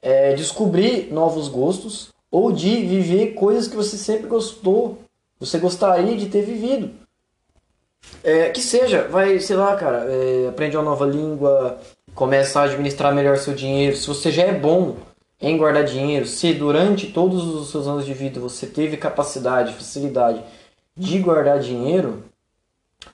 [0.00, 4.98] é, descobrir novos gostos ou de viver coisas que você sempre gostou,
[5.38, 6.90] você gostaria de ter vivido.
[8.22, 11.78] É, que seja, vai, sei lá, cara, é, aprende uma nova língua,
[12.14, 13.96] começa a administrar melhor seu dinheiro.
[13.96, 14.96] Se você já é bom
[15.40, 20.42] em guardar dinheiro, se durante todos os seus anos de vida você teve capacidade, facilidade
[20.96, 22.24] de guardar dinheiro,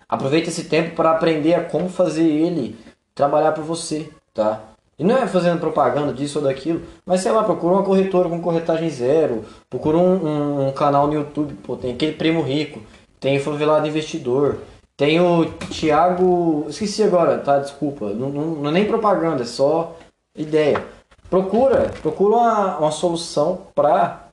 [0.08, 2.78] aproveita esse tempo para aprender a como fazer ele
[3.14, 4.62] trabalhar para você, tá?
[4.98, 8.40] E não é fazendo propaganda disso ou daquilo, mas sei lá, procura uma corretora com
[8.40, 12.80] corretagem zero, procura um, um, um canal no YouTube, pô, tem aquele primo rico,
[13.18, 14.58] tem favelado investidor,
[14.96, 16.66] Tem o Thiago.
[16.68, 17.58] Esqueci agora, tá?
[17.58, 18.10] Desculpa.
[18.10, 19.96] Não, não, não é nem propaganda, é só
[20.36, 20.84] ideia.
[21.30, 24.28] Procura, procura uma, uma solução para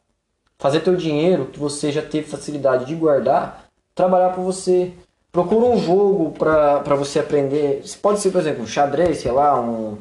[0.60, 4.92] fazer teu dinheiro que você já teve facilidade de guardar, trabalhar para você.
[5.32, 7.84] Procura um jogo para você aprender.
[8.02, 9.98] Pode ser, por exemplo, um xadrez, sei lá, um,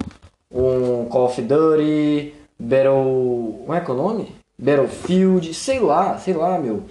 [0.50, 3.60] um Call of Duty, Battle.
[3.60, 4.36] Como é que é o nome?
[4.58, 6.82] Battlefield, sei lá, sei lá, meu.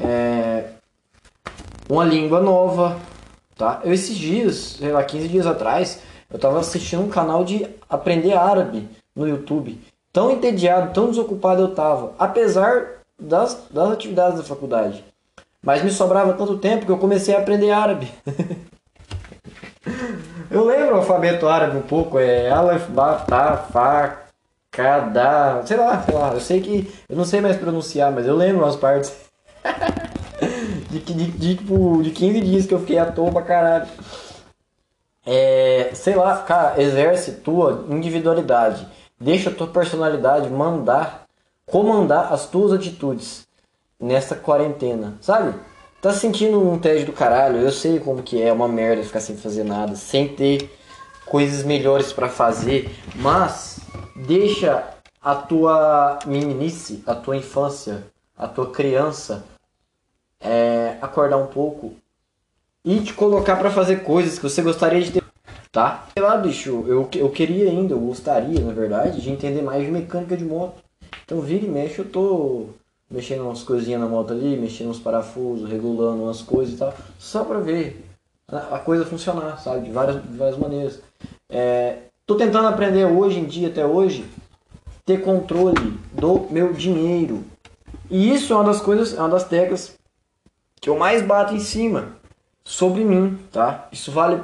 [0.00, 0.70] É,
[1.88, 2.98] uma língua nova,
[3.56, 3.80] tá?
[3.84, 6.00] Eu esses dias, sei lá, 15 dias atrás,
[6.32, 9.78] eu tava assistindo um canal de aprender árabe no YouTube.
[10.12, 15.04] Tão entediado, tão desocupado eu tava, apesar das, das atividades da faculdade.
[15.62, 18.12] Mas me sobrava tanto tempo que eu comecei a aprender árabe.
[20.50, 24.18] eu lembro o alfabeto árabe um pouco, é Aleph, Ba, Ta, Fa,
[24.70, 26.34] Kada, sei lá, sei lá.
[26.34, 29.14] Eu sei que, eu não sei mais pronunciar, mas eu lembro umas partes.
[30.90, 33.86] de, de, de, tipo, de 15 dias que eu fiquei à toa pra caralho.
[35.24, 38.86] É, sei lá, cara, exerce tua individualidade.
[39.18, 41.23] Deixa a tua personalidade mandar,
[41.66, 43.46] comandar as tuas atitudes
[43.98, 45.58] nessa quarentena, sabe?
[46.00, 49.36] Tá sentindo um tédio do caralho, eu sei como que é, uma merda ficar sem
[49.36, 50.70] fazer nada, sem ter
[51.24, 53.80] coisas melhores para fazer, mas
[54.14, 54.84] deixa
[55.22, 59.44] a tua meninice, a tua infância, a tua criança
[60.38, 61.94] é, acordar um pouco
[62.84, 65.24] e te colocar para fazer coisas que você gostaria de ter,
[65.72, 66.06] tá?
[66.12, 69.90] Sei lá, bicho, eu, eu queria ainda, eu gostaria, na verdade, de entender mais de
[69.90, 70.83] mecânica de moto.
[71.24, 72.66] Então, vira e mexe, eu tô
[73.10, 77.44] mexendo umas coisinhas na moto ali, mexendo uns parafusos, regulando umas coisas e tal, só
[77.44, 78.04] pra ver
[78.48, 79.86] a coisa funcionar, sabe?
[79.86, 81.00] De várias, de várias maneiras.
[81.48, 84.26] É, tô tentando aprender hoje em dia, até hoje,
[85.04, 87.44] ter controle do meu dinheiro.
[88.10, 89.96] E isso é uma das coisas, é uma das teclas
[90.80, 92.16] que eu mais bato em cima
[92.64, 93.88] sobre mim, tá?
[93.90, 94.42] Isso vale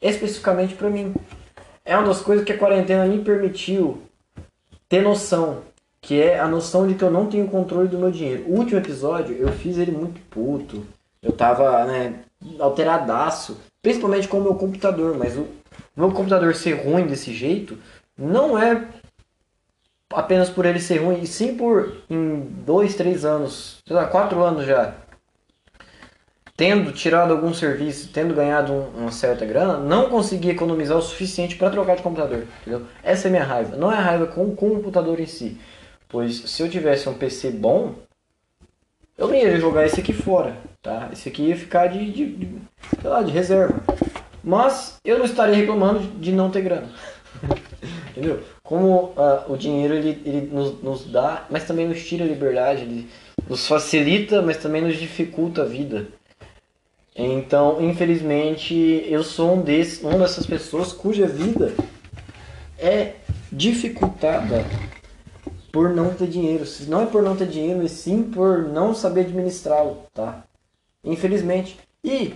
[0.00, 1.14] especificamente para mim.
[1.84, 4.02] É uma das coisas que a quarentena me permitiu
[4.88, 5.62] ter noção,
[6.06, 8.44] que é a noção de que eu não tenho controle do meu dinheiro.
[8.46, 10.86] O último episódio eu fiz ele muito puto.
[11.20, 12.20] Eu tava, né,
[12.60, 15.48] alteradaço, principalmente com o meu computador, mas o
[15.96, 17.76] meu computador ser ruim desse jeito
[18.16, 18.86] não é
[20.08, 24.44] apenas por ele ser ruim, e sim por em dois, três anos, sei lá, quatro
[24.44, 24.94] anos já,
[26.56, 31.56] tendo tirado algum serviço, tendo ganhado um, uma certa grana, não consegui economizar o suficiente
[31.56, 32.86] para trocar de computador, entendeu?
[33.02, 33.76] Essa é a minha raiva.
[33.76, 35.58] Não é a raiva com o computador em si,
[36.08, 37.94] pois se eu tivesse um PC bom,
[39.18, 41.08] eu não ia jogar esse aqui fora, tá?
[41.12, 42.58] Esse aqui ia ficar de, de, de
[43.00, 43.82] sei lá, de reserva.
[44.44, 46.90] Mas eu não estaria reclamando de não ter grana.
[48.10, 48.42] Entendeu?
[48.62, 52.82] Como uh, o dinheiro ele, ele nos, nos, dá, mas também nos tira a liberdade,
[52.82, 53.08] ele
[53.48, 56.08] nos facilita, mas também nos dificulta a vida.
[57.14, 58.74] Então, infelizmente,
[59.08, 61.72] eu sou um desses, uma dessas pessoas cuja vida
[62.78, 63.14] é
[63.50, 64.64] dificultada
[65.76, 66.64] por não ter dinheiro.
[66.88, 70.42] Não é por não ter dinheiro, mas sim por não saber administrá-lo, tá?
[71.04, 71.78] Infelizmente.
[72.02, 72.34] E,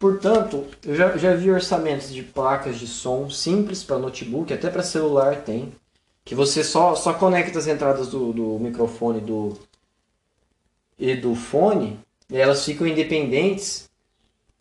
[0.00, 4.82] portanto, eu já, já vi orçamentos de placas de som simples para notebook, até para
[4.82, 5.72] celular tem,
[6.24, 9.56] que você só, só conecta as entradas do, do microfone do,
[10.98, 13.88] e do fone elas ficam independentes,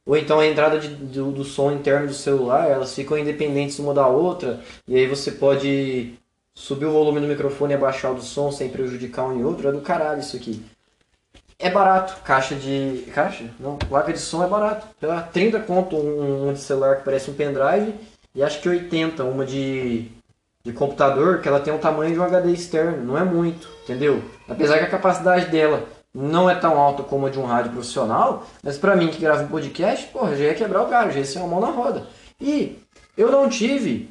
[0.05, 3.95] ou então a entrada de, do, do som interno do celular, elas ficam independentes uma
[3.95, 6.20] da outra, e aí você pode
[6.53, 9.67] subir o volume do microfone e abaixar o do som sem prejudicar um e outro,
[9.67, 10.63] é do caralho isso aqui.
[11.57, 13.05] É barato, caixa de.
[13.13, 13.45] Caixa?
[13.59, 14.87] Não, placa de som é barato.
[14.99, 17.93] Pela 30 conto um, um de celular que parece um pendrive,
[18.33, 20.07] e acho que 80 uma de,
[20.63, 24.23] de computador, que ela tem o tamanho de um HD externo, não é muito, entendeu?
[24.49, 28.45] Apesar que a capacidade dela não é tão alta como a de um rádio profissional,
[28.63, 31.25] mas para mim que grava um podcast, porra, já ia quebrar o galho, já ia
[31.25, 32.07] ser uma mão na roda.
[32.39, 32.79] E
[33.15, 34.09] eu não tive,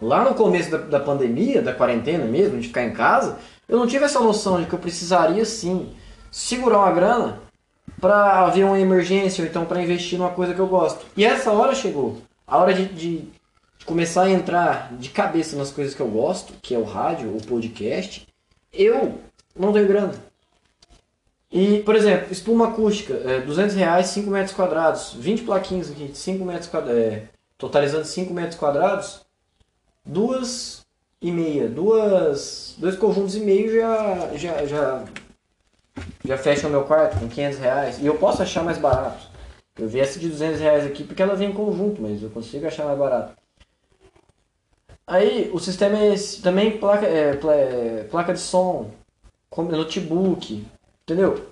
[0.00, 3.86] lá no começo da, da pandemia, da quarentena mesmo, de ficar em casa, eu não
[3.86, 5.90] tive essa noção de que eu precisaria sim
[6.30, 7.40] segurar uma grana
[8.00, 11.04] para haver uma emergência ou então para investir numa coisa que eu gosto.
[11.16, 12.18] E essa hora chegou.
[12.46, 13.28] A hora de, de,
[13.84, 17.42] começar a entrar de cabeça nas coisas que eu gosto, que é o rádio, o
[17.44, 18.26] podcast.
[18.72, 19.20] Eu
[19.56, 20.14] não tenho grana.
[21.52, 26.44] E, por exemplo, espuma acústica, é, 200 reais, 5 metros quadrados, 20 plaquinhas aqui, 5
[26.44, 27.24] metros quadrados, é,
[27.58, 29.22] totalizando 5 metros quadrados,
[30.04, 30.82] duas
[31.20, 35.04] e meia, duas, dois conjuntos e meio já, já, já,
[36.24, 37.98] já fecha o meu quarto com 500 reais.
[37.98, 39.28] E eu posso achar mais barato.
[39.78, 42.66] Eu vi essa de 200 reais aqui porque ela vem em conjunto, mas eu consigo
[42.66, 43.34] achar mais barato.
[45.06, 48.90] Aí o sistema é esse, também placa, é, é placa de som,
[49.56, 50.64] notebook,
[51.02, 51.50] Entendeu?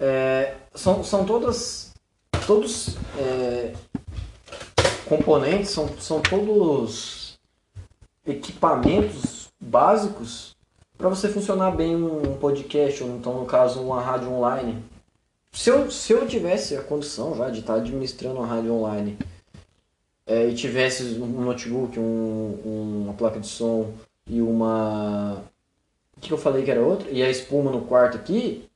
[0.00, 1.92] É, são, são todas
[2.46, 3.74] todos é,
[5.06, 7.23] componentes, são, são todos
[8.26, 10.54] equipamentos básicos
[10.96, 14.82] para você funcionar bem um podcast, ou então no caso uma rádio online.
[15.52, 19.18] Se eu, se eu tivesse a condição já de estar administrando uma rádio online
[20.26, 23.92] é, e tivesse um notebook, um, uma placa de som
[24.26, 25.44] e uma.
[26.16, 27.10] O que eu falei que era outra?
[27.10, 28.68] E a espuma no quarto aqui,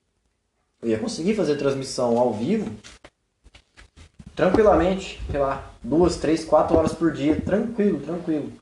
[0.83, 2.71] eu ia conseguir fazer transmissão ao vivo
[4.39, 8.53] tranquilamente, sei lá, duas, três, quatro horas por dia, tranquilo, tranquilo.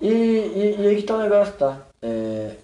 [0.00, 1.86] E, e, e aí que tá o negócio, tá?
[2.00, 2.56] É,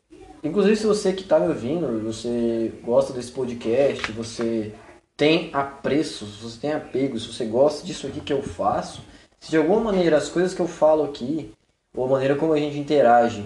[0.43, 4.73] inclusive se você que tá me ouvindo, você gosta desse podcast, você
[5.17, 9.03] tem apreço, se você tem apego, se você gosta disso aqui que eu faço,
[9.41, 11.53] se de alguma maneira as coisas que eu falo aqui,
[11.95, 13.45] ou a maneira como a gente interage,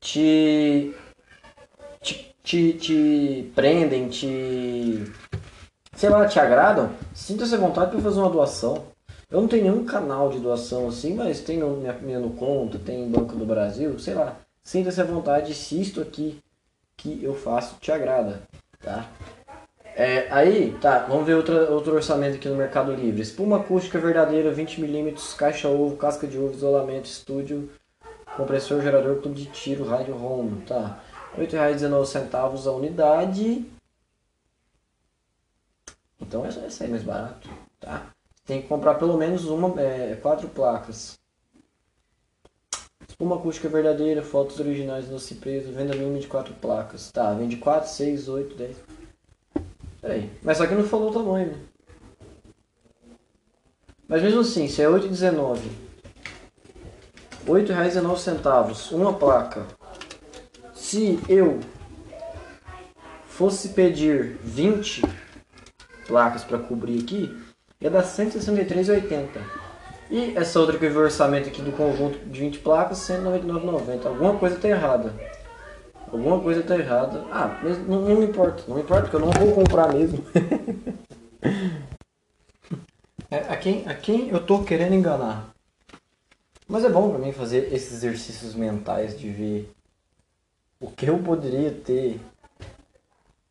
[0.00, 0.94] te,
[2.00, 5.12] te, te, te prendem, te
[5.98, 8.84] sei lá, te agradam, sinta-se à vontade para fazer uma doação.
[9.30, 12.78] Eu não tenho nenhum canal de doação assim, mas tem no, minha, minha no conta,
[12.78, 14.36] tem Banco do Brasil, sei lá.
[14.62, 16.42] Sinta-se à vontade se isto aqui
[16.96, 18.42] que eu faço te agrada,
[18.80, 19.10] tá?
[19.94, 23.20] É, aí, tá, vamos ver outra, outro orçamento aqui no Mercado Livre.
[23.20, 27.70] Espuma acústica verdadeira, 20mm, caixa ovo, casca de ovo, isolamento, estúdio,
[28.36, 31.00] compressor, gerador, tubo de tiro, rádio home, tá?
[31.36, 33.66] R$ 8,19 a unidade.
[36.20, 38.06] Então essa vai sair mais barato, tá?
[38.48, 41.18] Tem que comprar pelo menos uma, é, quatro placas.
[43.20, 47.12] Uma acústica verdadeira, fotos originais no Cipreso, venda mínima de quatro placas.
[47.12, 48.76] Tá, vende 4, 6, 8, 10.
[50.00, 51.58] Peraí, mas só que não falou o tamanho, né?
[54.08, 59.66] Mas mesmo assim, se é 8,19, R$ 8,19, uma placa.
[60.72, 61.60] Se eu
[63.26, 65.02] fosse pedir 20
[66.06, 67.47] placas para cobrir aqui,
[67.80, 69.28] ia dar 163,80.
[70.10, 74.06] E essa outra que eu vi o orçamento aqui do conjunto de 20 placas, 199,90.
[74.06, 75.12] Alguma coisa está errada.
[76.10, 77.24] Alguma coisa está errada.
[77.30, 78.64] Ah, mas não, não me importa.
[78.66, 80.24] Não me importa, porque eu não vou comprar mesmo.
[83.30, 85.50] é, a, quem, a quem eu tô querendo enganar.
[86.66, 89.70] Mas é bom para mim fazer esses exercícios mentais de ver
[90.80, 92.20] o que eu poderia ter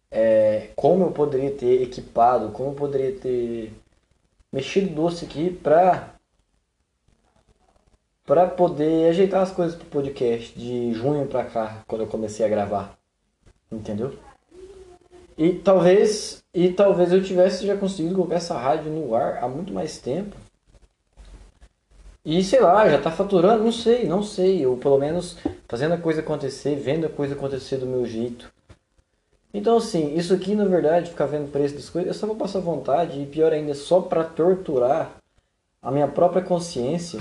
[0.09, 3.73] é, como eu poderia ter equipado, como eu poderia ter
[4.51, 6.13] mexido doce aqui pra
[8.25, 12.49] para poder ajeitar as coisas pro podcast de junho pra cá, quando eu comecei a
[12.49, 12.97] gravar.
[13.71, 14.13] Entendeu?
[15.37, 19.71] E talvez e talvez eu tivesse já conseguido colocar essa rádio no ar há muito
[19.71, 20.35] mais tempo.
[22.25, 25.37] E sei lá, já tá faturando, não sei, não sei, ou pelo menos
[25.69, 28.51] fazendo a coisa acontecer, vendo a coisa acontecer do meu jeito.
[29.53, 32.59] Então, assim, isso aqui, na verdade, ficar vendo preço das coisas, é só pra passar
[32.59, 35.17] vontade, e pior ainda, só para torturar
[35.81, 37.19] a minha própria consciência,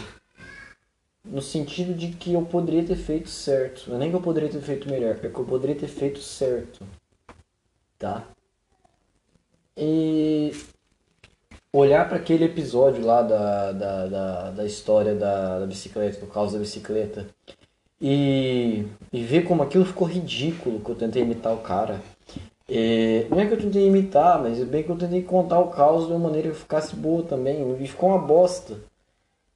[1.25, 3.89] no sentido de que eu poderia ter feito certo.
[3.89, 6.21] Não é nem que eu poderia ter feito melhor, é que eu poderia ter feito
[6.21, 6.85] certo.
[7.99, 8.25] Tá?
[9.77, 10.53] E
[11.73, 16.53] olhar para aquele episódio lá da, da, da, da história da, da bicicleta, do caos
[16.53, 17.27] da bicicleta,
[18.01, 22.01] e, e ver como aquilo ficou ridículo que eu tentei imitar o cara.
[22.69, 26.07] É, não é que eu tentei imitar, mas bem que eu tentei contar o caos
[26.07, 27.77] de uma maneira que ficasse boa também.
[27.81, 28.79] E ficou uma bosta.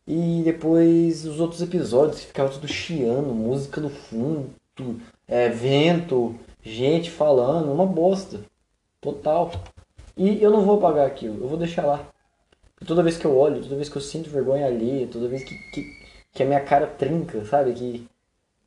[0.07, 4.51] E depois os outros episódios ficavam tudo chiando, música no fundo,
[5.29, 8.41] é, vento, gente falando, uma bosta.
[9.01, 9.51] Total.
[10.17, 12.07] E eu não vou apagar aquilo, eu vou deixar lá.
[12.87, 15.55] Toda vez que eu olho, toda vez que eu sinto vergonha ali, toda vez que,
[15.73, 15.85] que,
[16.33, 17.73] que a minha cara trinca, sabe?
[17.73, 18.09] Que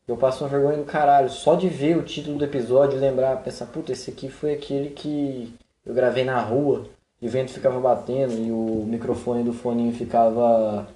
[0.08, 1.30] eu passo uma vergonha do caralho.
[1.30, 4.90] Só de ver o título do episódio e lembrar, pensar, puta, esse aqui foi aquele
[4.90, 5.54] que
[5.86, 6.86] eu gravei na rua
[7.22, 10.88] e o vento ficava batendo e o microfone do foninho ficava.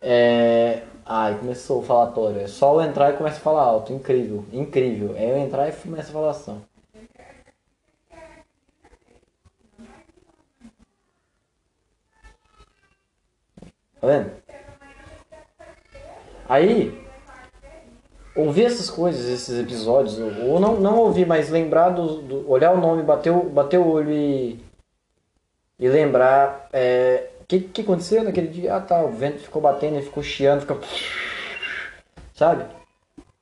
[0.00, 0.82] É...
[1.04, 2.40] Ai, começou o falatório.
[2.40, 3.92] É só eu entrar e começa a falar alto.
[3.92, 5.14] Incrível, incrível.
[5.16, 6.62] É eu entrar e começa a falação.
[14.00, 14.30] Tá vendo?
[16.48, 17.05] Aí,
[18.36, 22.80] ouvir essas coisas, esses episódios, ou não, não ouvir, mas lembrar do, do olhar o
[22.80, 24.60] nome, bater bater o olho e,
[25.78, 28.74] e lembrar o é, que, que aconteceu naquele dia.
[28.74, 30.78] Ah tá, o vento ficou batendo, ficou chiando, ficou.
[32.34, 32.64] Sabe?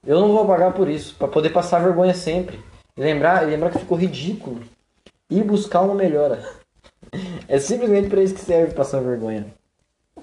[0.06, 2.60] Eu não vou pagar por isso, para poder passar vergonha sempre.
[2.96, 4.60] E lembrar, e lembrar que ficou ridículo.
[5.28, 6.42] E buscar uma melhora.
[7.46, 9.46] É simplesmente para isso que serve passar vergonha.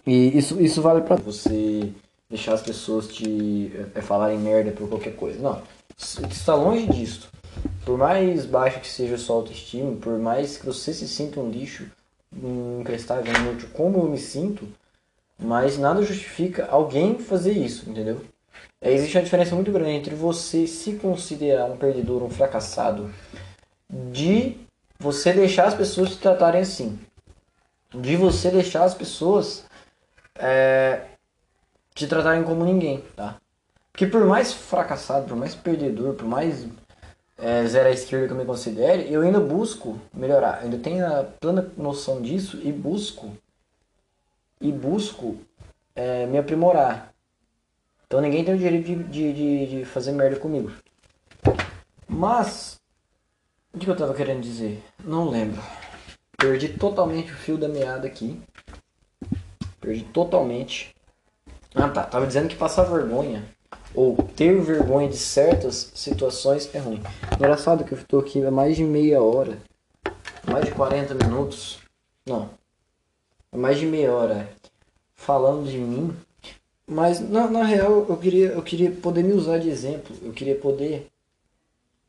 [0.05, 1.89] E isso, isso vale para você
[2.31, 5.39] deixar as pessoas te é, falarem merda por qualquer coisa.
[5.39, 5.61] Não.
[5.97, 7.29] Está longe disso.
[7.85, 11.49] Por mais baixo que seja a sua autoestima, por mais que você se sinta um
[11.49, 11.85] lixo,
[12.33, 14.67] increstável, inútil, como eu me sinto,
[15.37, 18.21] mas nada justifica alguém fazer isso, entendeu?
[18.79, 23.13] É, existe uma diferença muito grande entre você se considerar um perdedor, um fracassado,
[23.89, 24.57] de
[24.97, 26.97] você deixar as pessoas te tratarem assim.
[27.93, 29.65] De você deixar as pessoas
[30.35, 31.01] é,
[31.93, 33.37] te tratarem como ninguém, tá?
[33.91, 36.65] Porque por mais fracassado, por mais perdedor, por mais
[37.37, 40.59] é, zero à esquerda que eu me considere, eu ainda busco melhorar.
[40.59, 43.35] ainda tenho a plena noção disso e busco
[44.59, 45.37] e busco
[45.95, 47.11] é, me aprimorar.
[48.05, 50.71] Então ninguém tem o direito de, de, de, de fazer merda comigo.
[52.07, 52.79] Mas
[53.73, 54.83] o que eu tava querendo dizer?
[55.03, 55.61] Não lembro.
[56.37, 58.41] Perdi totalmente o fio da meada aqui.
[59.79, 60.93] Perdi totalmente.
[61.73, 63.43] Ah tá, tava dizendo que passar vergonha
[63.93, 67.01] ou ter vergonha de certas situações é ruim.
[67.35, 69.57] Engraçado que eu estou aqui há mais de meia hora,
[70.45, 71.79] mais de 40 minutos,
[72.25, 72.49] não,
[73.55, 74.49] mais de meia hora
[75.13, 76.15] falando de mim,
[76.87, 80.55] mas na, na real eu queria, eu queria poder me usar de exemplo, eu queria
[80.55, 81.07] poder,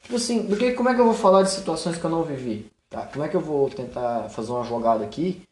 [0.03, 2.71] tipo assim, porque como é que eu vou falar de situações que eu não vivi?
[2.89, 3.07] Tá?
[3.07, 5.43] Como é que eu vou tentar fazer uma jogada aqui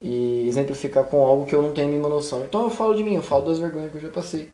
[0.00, 2.44] e exemplificar com algo que eu não tenho nenhuma noção?
[2.44, 4.52] Então eu falo de mim, eu falo das vergonhas que eu já passei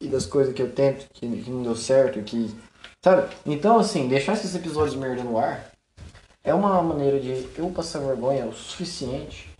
[0.00, 2.54] e das coisas que eu tento, que, que não deu certo, que.
[3.02, 3.28] Sabe?
[3.46, 5.70] Então, assim, deixar esses episódios merda no ar
[6.42, 9.50] é uma maneira de eu passar vergonha o suficiente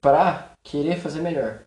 [0.00, 1.60] pra querer fazer melhor.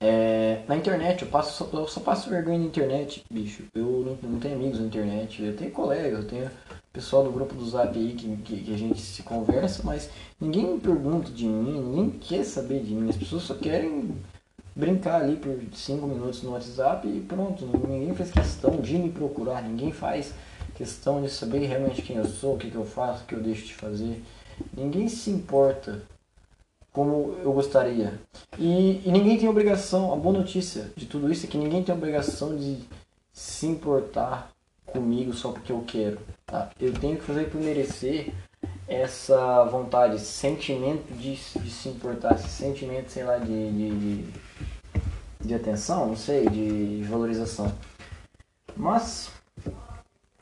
[0.00, 3.64] É, na internet, eu, passo, eu só passo vergonha na internet, bicho.
[3.74, 6.50] Eu não, não tenho amigos na internet, eu tenho colegas, eu tenho
[6.92, 10.08] pessoal do grupo do Zap aí que, que, que, a gente se conversa, mas
[10.40, 13.08] ninguém pergunta de mim, ninguém quer saber de mim.
[13.08, 14.16] As pessoas só querem
[14.74, 17.66] brincar ali por 5 minutos no WhatsApp e pronto.
[17.66, 20.32] Ninguém faz questão de me procurar, ninguém faz
[20.74, 23.40] questão de saber realmente quem eu sou, o que, que eu faço, o que eu
[23.40, 24.22] deixo de fazer.
[24.76, 26.02] Ninguém se importa
[26.92, 28.20] como eu gostaria.
[28.58, 31.94] E, e ninguém tem obrigação, a boa notícia de tudo isso é que ninguém tem
[31.94, 32.78] obrigação de
[33.32, 34.50] se importar
[34.92, 36.18] comigo só porque eu quero.
[36.46, 36.70] Tá?
[36.80, 38.32] Eu tenho que fazer por merecer
[38.88, 44.24] essa vontade, esse sentimento de, de se importar, esse sentimento, sei lá, de, de,
[45.40, 47.72] de atenção, não sei, de valorização.
[48.74, 49.30] Mas,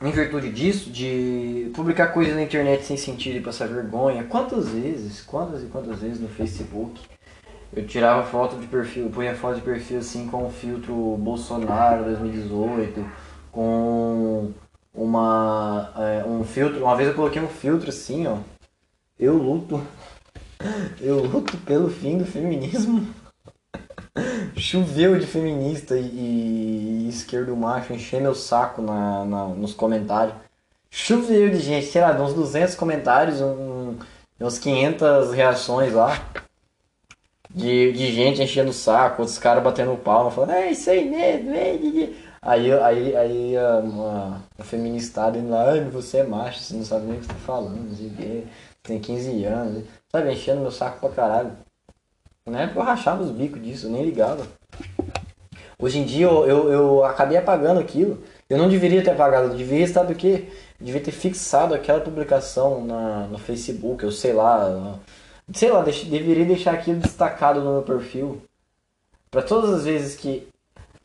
[0.01, 5.23] em virtude disso, de publicar coisas na internet sem sentido e passar vergonha, quantas vezes,
[5.23, 7.01] quantas e quantas vezes no Facebook
[7.73, 13.05] eu tirava foto de perfil, punha foto de perfil assim com o filtro Bolsonaro 2018,
[13.57, 14.53] com
[14.95, 18.37] uma é, um filtro, uma vez eu coloquei um filtro assim, ó.
[19.19, 19.83] Eu luto
[21.01, 23.09] eu luto pelo fim do feminismo.
[24.59, 30.35] Choveu de feminista e, e esquerdo macho encher meu saco na, na, nos comentários.
[30.91, 33.97] Choveu de gente, sei lá, uns 200 comentários, um,
[34.39, 36.23] uns 500 reações lá.
[37.51, 41.55] De, de gente enchendo o saco, outros caras batendo palma, falando, é isso aí mesmo,
[41.55, 42.11] é.
[42.47, 47.17] Aí, aí, aí a, uma, feministada indo lá, você é macho, você não sabe nem
[47.17, 48.45] o que você tá falando, não sei o quê,
[48.85, 51.53] tem 15 anos, sabe, enchendo meu saco pra caralho.
[52.47, 54.47] Na época eu rachava os bicos disso, eu nem ligava.
[55.77, 58.23] Hoje em dia eu, eu, eu, acabei apagando aquilo.
[58.49, 60.45] Eu não deveria ter apagado, eu deveria estar do quê?
[60.79, 65.01] Eu devia ter fixado aquela publicação na, no Facebook, eu sei lá.
[65.53, 68.41] Sei lá, deveria deixar aquilo destacado no meu perfil.
[69.33, 70.47] Para todas as vezes que,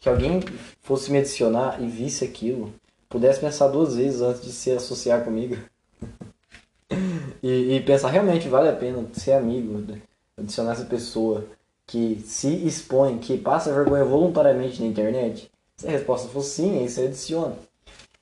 [0.02, 0.42] que alguém
[0.82, 2.74] fosse me adicionar e visse aquilo,
[3.08, 5.56] pudesse pensar duas vezes antes de se associar comigo.
[7.42, 9.78] e, e pensar realmente vale a pena ser amigo.
[9.78, 10.02] Né?
[10.42, 11.46] adicionar essa pessoa
[11.86, 15.50] que se expõe, que passa vergonha voluntariamente na internet?
[15.78, 17.56] Se a resposta for sim, aí você adiciona.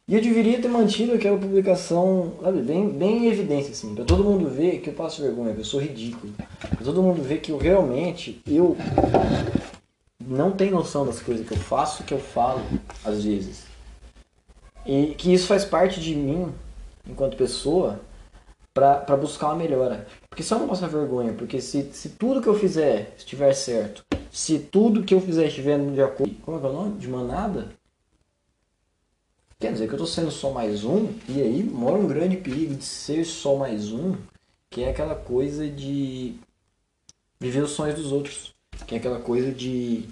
[0.08, 4.24] E eu deveria ter mantido aquela publicação, sabe, bem, bem em evidência, assim, pra todo
[4.24, 6.34] mundo ver que eu passo vergonha, que eu sou ridículo.
[6.60, 8.76] Pra todo mundo ver que eu realmente, eu
[10.20, 12.62] não tenho noção das coisas que eu faço, que eu falo,
[13.04, 13.66] às vezes.
[14.86, 16.54] E que isso faz parte de mim,
[17.08, 18.00] enquanto pessoa,
[18.74, 20.08] para buscar uma melhora.
[20.30, 24.06] Porque se eu não passar vergonha, porque se, se tudo que eu fizer estiver certo,
[24.32, 26.34] se tudo que eu fizer estiver de acordo.
[26.42, 26.98] Como é que é o nome?
[27.00, 27.70] De manada?
[29.60, 32.76] Quer dizer que eu tô sendo só mais um, e aí mora um grande perigo
[32.76, 34.16] de ser só mais um,
[34.70, 36.36] que é aquela coisa de
[37.40, 38.56] viver os sonhos dos outros.
[38.92, 40.06] É aquela coisa de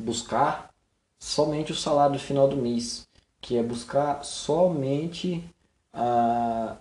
[0.00, 0.70] buscar
[1.18, 3.06] somente o salário final do mês.
[3.40, 5.44] Que é buscar somente
[5.92, 6.76] a,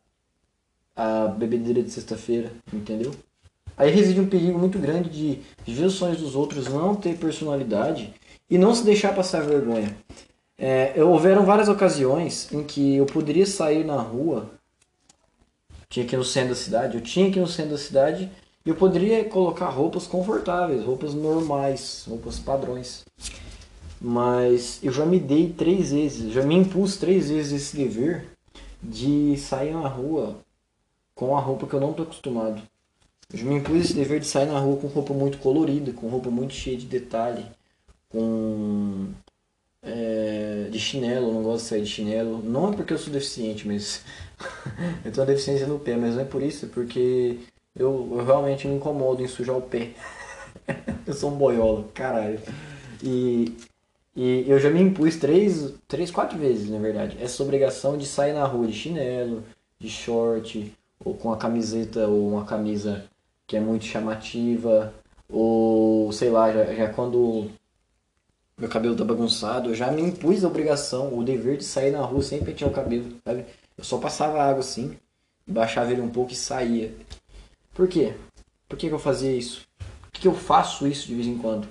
[0.95, 3.12] a bebedeira de sexta-feira, entendeu?
[3.76, 5.41] Aí reside um perigo muito grande de
[5.74, 8.14] ver os sonhos dos outros, não ter personalidade
[8.49, 9.97] e não se deixar passar vergonha.
[10.57, 14.51] É, houveram várias ocasiões em que eu poderia sair na rua
[15.91, 18.32] tinha que ir no centro da cidade, eu tinha que ir no centro da cidade
[18.66, 23.05] eu poderia colocar roupas confortáveis, roupas normais, roupas padrões.
[23.99, 28.26] Mas eu já me dei três vezes, já me impus três vezes esse dever
[28.82, 30.38] de sair na rua
[31.14, 32.62] com a roupa que eu não tô acostumado.
[33.32, 36.07] Eu já me impus esse dever de sair na rua com roupa muito colorida, com
[36.07, 37.45] roupa muito cheia de detalhe,
[38.09, 39.09] com
[39.84, 42.43] é, de chinelo, eu não gosto de sair de chinelo.
[42.43, 44.03] Não é porque eu sou deficiente, mas
[45.05, 47.39] eu tenho uma deficiência no pé, mas não é por isso, é porque
[47.76, 49.91] eu, eu realmente me incomodo em sujar o pé.
[51.05, 52.39] eu sou um boiola, caralho.
[53.03, 53.55] E,
[54.15, 58.34] e eu já me impus três, três, quatro vezes, na verdade, essa obrigação de sair
[58.34, 59.43] na rua de chinelo,
[59.80, 63.05] de short, ou com a camiseta ou uma camisa
[63.47, 64.93] que é muito chamativa,
[65.30, 67.49] ou sei lá, já, já quando
[68.57, 72.01] meu cabelo tá bagunçado, eu já me impus a obrigação, o dever de sair na
[72.01, 73.45] rua sem pentear o cabelo, sabe?
[73.78, 74.95] Eu só passava água assim,
[75.47, 76.93] baixava ele um pouco e saía.
[77.74, 78.13] Por quê?
[78.67, 79.67] Por que, que eu fazia isso?
[79.78, 81.67] Por que, que eu faço isso de vez em quando?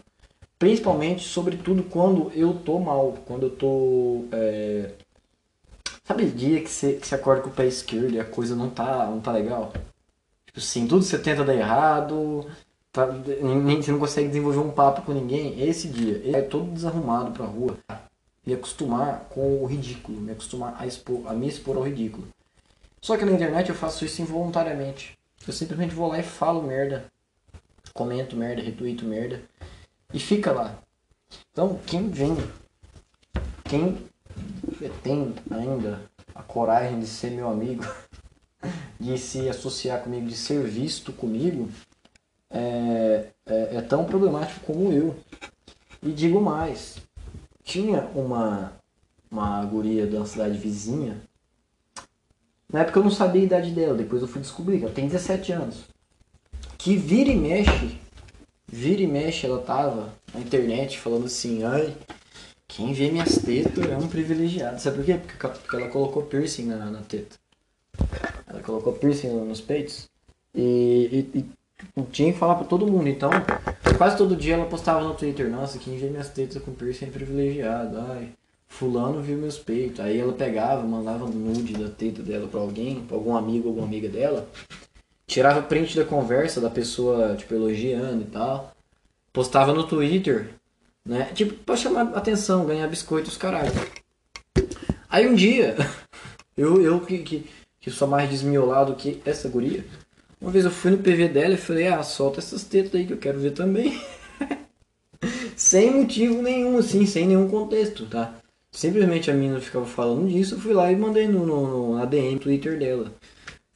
[0.59, 4.25] Principalmente, sobretudo, quando eu tô mal, quando eu tô.
[4.33, 4.93] É...
[6.05, 8.55] Sabe o dia que você, que você acorda com o pé esquerdo e a coisa
[8.55, 9.73] não tá, não tá legal?
[10.47, 12.45] Tipo assim, tudo você tenta dar errado,
[12.91, 15.61] tá, você não consegue desenvolver um papo com ninguém.
[15.63, 17.79] Esse dia, ele é todo desarrumado pra rua.
[18.45, 22.27] Me acostumar com o ridículo, me acostumar a, expor, a me expor ao ridículo.
[23.01, 25.17] Só que na internet eu faço isso involuntariamente.
[25.47, 27.05] Eu simplesmente vou lá e falo merda.
[27.93, 29.43] Comento merda, retuito merda.
[30.13, 30.79] E fica lá.
[31.53, 32.37] Então, quem vem,
[33.65, 33.99] quem
[35.03, 36.01] tem ainda
[36.35, 37.85] a coragem de ser meu amigo,
[38.99, 41.69] de se associar comigo, de ser visto comigo,
[42.51, 45.17] é, é, é tão problemático como eu.
[46.03, 46.97] E digo mais,
[47.63, 48.73] tinha uma,
[49.31, 51.21] uma guria da cidade vizinha.
[52.73, 55.09] Na época eu não sabia a idade dela, depois eu fui descobrir que ela tem
[55.09, 55.85] 17 anos.
[56.79, 57.99] Que vira e mexe,
[58.67, 61.95] vira e mexe, ela tava na internet falando assim, ai,
[62.69, 64.81] quem vê minhas tetas é um privilegiado.
[64.81, 65.21] Sabe por quê?
[65.39, 67.37] Porque, ela colocou piercing na, na teta.
[68.47, 70.09] Ela colocou piercing nos peitos.
[70.55, 73.09] E, e, e tinha que falar pra todo mundo.
[73.09, 73.31] Então,
[73.99, 77.11] quase todo dia ela postava no Twitter, nossa, quem vê minhas tetas com piercing é
[77.11, 77.99] privilegiado.
[77.99, 78.31] Ai,
[78.71, 80.01] fulano viu meus peitos.
[80.01, 84.09] Aí ela pegava, mandava nude da teta dela pra alguém, pra algum amigo, alguma amiga
[84.09, 84.49] dela.
[85.27, 88.73] Tirava print da conversa da pessoa, tipo, elogiando e tal.
[89.33, 90.55] Postava no Twitter
[91.05, 91.31] né?
[91.35, 93.73] Tipo, pra chamar atenção, ganhar biscoitos, caralho.
[95.09, 95.77] Aí um dia,
[96.57, 97.51] eu, eu que, que,
[97.81, 99.85] que sou mais desmiolado que essa guria,
[100.41, 103.13] uma vez eu fui no PV dela e falei, ah, solta essas tetas aí que
[103.13, 104.01] eu quero ver também.
[105.57, 108.40] sem motivo nenhum, assim, sem nenhum contexto, tá?
[108.73, 112.39] Simplesmente a mina ficava falando disso, eu fui lá e mandei no, no, no ADM
[112.39, 113.13] Twitter dela.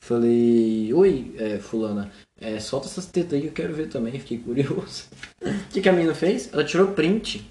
[0.01, 4.39] Falei, oi, é, fulana, é, solta essas tetas aí que eu quero ver também, fiquei
[4.45, 5.05] curioso.
[5.43, 6.53] O que, que a mina fez?
[6.53, 7.45] Ela tirou print.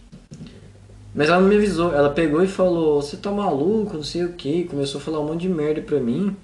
[1.15, 1.93] Mas ela não me avisou.
[1.93, 3.97] Ela pegou e falou: Você tá maluco?
[3.97, 4.63] Não sei o que.
[4.63, 6.35] Começou a falar um monte de merda pra mim.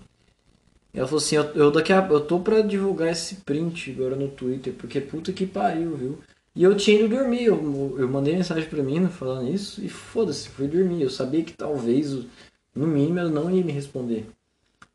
[0.93, 4.28] Ela falou assim: eu, eu, daqui a, eu tô pra divulgar esse print agora no
[4.28, 6.20] Twitter, porque puta que pariu, viu?
[6.60, 7.45] E eu tinha ido dormir.
[7.45, 11.01] Eu, eu mandei mensagem pra mim falando isso e foda-se, fui dormir.
[11.01, 12.12] Eu sabia que talvez,
[12.76, 14.30] no mínimo, ela não ia me responder.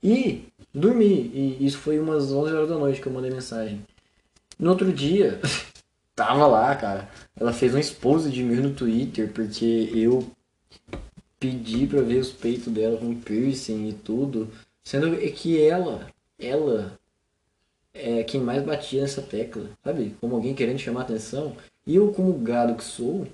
[0.02, 0.44] E
[0.74, 1.30] dormi.
[1.32, 3.80] E isso foi umas 11 horas da noite que eu mandei mensagem.
[4.58, 5.40] No outro dia,
[6.14, 7.08] tava lá, cara.
[7.34, 10.30] Ela fez um expose de mim no Twitter porque eu
[11.40, 14.50] pedi pra ver os peitos dela com piercing e tudo.
[14.82, 16.08] Sendo que ela,
[16.38, 17.00] ela
[17.94, 20.16] é quem mais batia nessa tecla, sabe?
[20.20, 21.56] Como alguém querendo chamar atenção.
[21.86, 23.26] E eu, como gado que sou,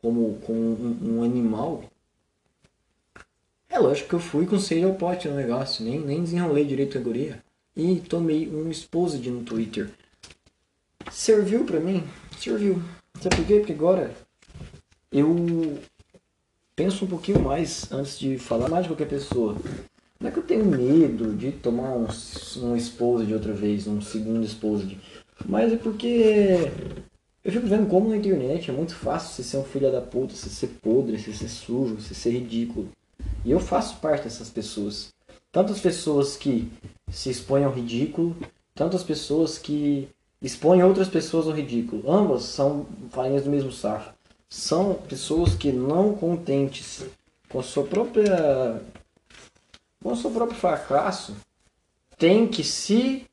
[0.00, 1.84] como, como um, um animal,
[3.68, 6.98] é lógico que eu fui com sede ao pote no negócio, nem, nem desenrolei direito
[6.98, 7.42] a guria.
[7.74, 9.90] E tomei um exposed no Twitter.
[11.10, 12.04] Serviu pra mim?
[12.38, 12.82] Serviu.
[13.20, 13.58] Sabe por quê?
[13.58, 14.14] Porque agora
[15.12, 15.78] eu
[16.74, 19.56] penso um pouquinho mais antes de falar mais de qualquer pessoa.
[20.18, 22.06] Não é que eu tenho medo de tomar um,
[22.62, 24.98] um exposed outra vez, um segundo exposed.
[25.44, 26.70] Mas é porque
[27.44, 30.34] eu fico vendo como na internet é muito fácil você ser um filho da puta,
[30.34, 32.88] você ser podre, você ser sujo, você ser ridículo.
[33.44, 35.10] E eu faço parte dessas pessoas.
[35.52, 36.68] Tantas pessoas que
[37.08, 38.36] se expõem ao ridículo,
[38.74, 40.08] tantas pessoas que
[40.42, 42.10] expõem outras pessoas ao ridículo.
[42.10, 44.12] Ambas são farinhas do mesmo saco.
[44.48, 47.04] São pessoas que não contentes
[47.48, 48.82] com a sua própria
[50.06, 51.34] com o seu próprio fracasso,
[52.16, 53.26] tem que se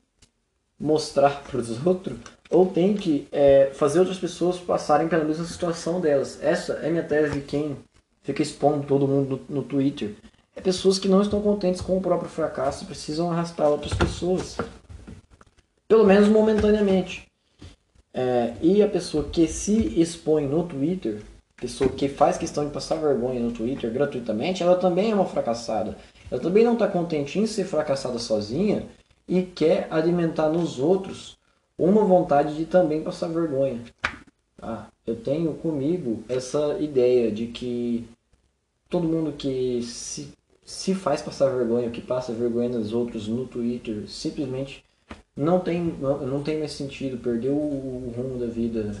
[0.76, 2.18] mostrar para os outros
[2.50, 6.42] ou tem que é, fazer outras pessoas passarem pela mesma situação delas.
[6.42, 7.76] Essa é minha tese de quem
[8.22, 10.16] fica expondo todo mundo no, no Twitter.
[10.56, 14.56] é pessoas que não estão contentes com o próprio fracasso e precisam arrastar outras pessoas.
[15.86, 17.28] Pelo menos momentaneamente.
[18.12, 21.22] É, e a pessoa que se expõe no Twitter,
[21.56, 25.96] pessoa que faz questão de passar vergonha no Twitter gratuitamente, ela também é uma fracassada.
[26.34, 28.88] Ela também não está contente em ser fracassada sozinha
[29.28, 31.38] e quer alimentar nos outros
[31.78, 33.84] uma vontade de também passar vergonha.
[34.60, 38.08] Ah, eu tenho comigo essa ideia de que
[38.90, 40.32] todo mundo que se,
[40.64, 44.84] se faz passar vergonha, que passa vergonha nos outros no Twitter, simplesmente
[45.36, 48.96] não tem, não, não tem mais sentido, perdeu o, o rumo da vida.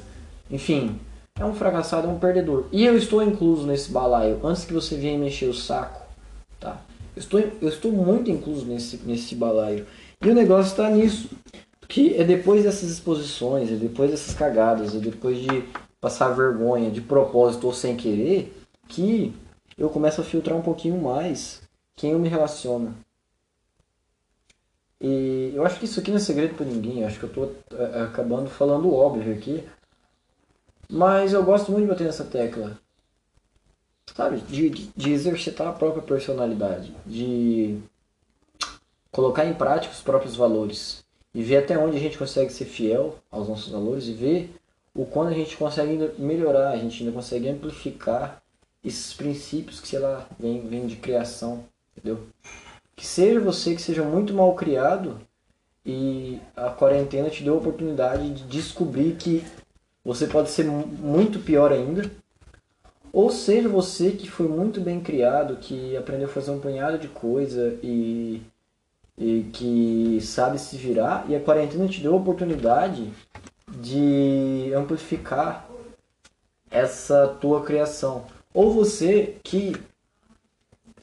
[0.48, 1.00] Enfim,
[1.36, 2.66] é um fracassado, é um perdedor.
[2.70, 6.00] E eu estou incluso nesse balaio, antes que você venha mexer o saco,
[6.60, 6.80] tá?
[7.16, 9.86] Estou, eu estou muito incluso nesse, nesse balaio.
[10.20, 11.30] E o negócio está nisso.
[11.88, 15.64] Que é depois dessas exposições, é depois dessas cagadas, é depois de
[16.00, 18.54] passar vergonha de propósito ou sem querer,
[18.88, 19.34] que
[19.76, 21.62] eu começo a filtrar um pouquinho mais
[21.96, 22.94] quem eu me relaciono.
[25.00, 27.28] E eu acho que isso aqui não é segredo para ninguém, eu acho que eu
[27.28, 29.62] estou é, acabando falando óbvio aqui.
[30.90, 32.78] Mas eu gosto muito de bater nessa tecla.
[34.12, 34.38] Sabe?
[34.38, 36.94] De, de, exercitar a própria personalidade.
[37.06, 37.78] De
[39.10, 41.04] colocar em prática os próprios valores.
[41.32, 44.06] E ver até onde a gente consegue ser fiel aos nossos valores.
[44.06, 44.54] E ver
[44.94, 48.42] o quanto a gente consegue melhorar, a gente ainda consegue amplificar
[48.84, 51.64] esses princípios que, sei lá, vem, vem de criação.
[51.96, 52.20] Entendeu?
[52.94, 55.18] Que seja você que seja muito mal criado
[55.84, 59.44] e a quarentena te deu a oportunidade de descobrir que
[60.04, 62.10] você pode ser muito pior ainda.
[63.14, 67.06] Ou seja você que foi muito bem criado, que aprendeu a fazer um punhado de
[67.06, 68.42] coisa e,
[69.16, 73.08] e que sabe se virar, e a quarentena te deu a oportunidade
[73.68, 75.64] de amplificar
[76.68, 78.24] essa tua criação.
[78.52, 79.76] Ou você que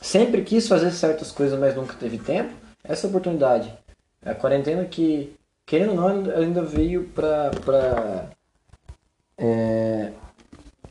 [0.02, 2.52] sempre quis fazer certas coisas, mas nunca teve tempo,
[2.84, 3.74] essa oportunidade.
[4.22, 5.34] A quarentena que,
[5.66, 8.30] querendo ou não, ainda veio pra
[9.38, 10.12] é,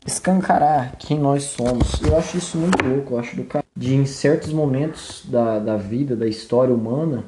[0.05, 2.01] escancarar quem nós somos.
[2.01, 3.65] Eu acho isso muito louco, eu acho do cara.
[3.75, 7.23] De em certos momentos da, da vida, da história humana,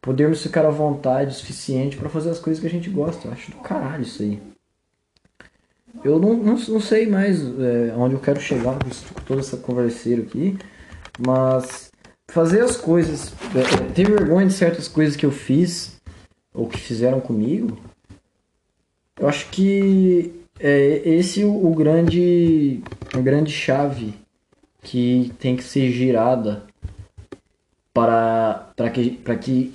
[0.00, 3.28] podermos ficar à vontade o suficiente para fazer as coisas que a gente gosta.
[3.28, 4.40] Eu acho do caralho isso aí.
[6.02, 10.22] Eu não, não, não sei mais é, onde eu quero chegar com toda essa converseira
[10.22, 10.58] aqui,
[11.18, 11.90] mas
[12.28, 15.96] fazer as coisas, é, ter vergonha de certas coisas que eu fiz
[16.52, 17.78] ou que fizeram comigo,
[19.18, 22.82] eu acho que é esse o, o grande,
[23.12, 24.14] a grande chave
[24.82, 26.64] que tem que ser girada
[27.92, 29.74] para, para, que, para que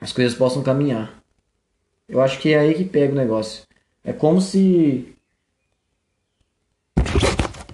[0.00, 1.22] as coisas possam caminhar.
[2.08, 3.62] Eu acho que é aí que pega o negócio.
[4.04, 5.14] É como se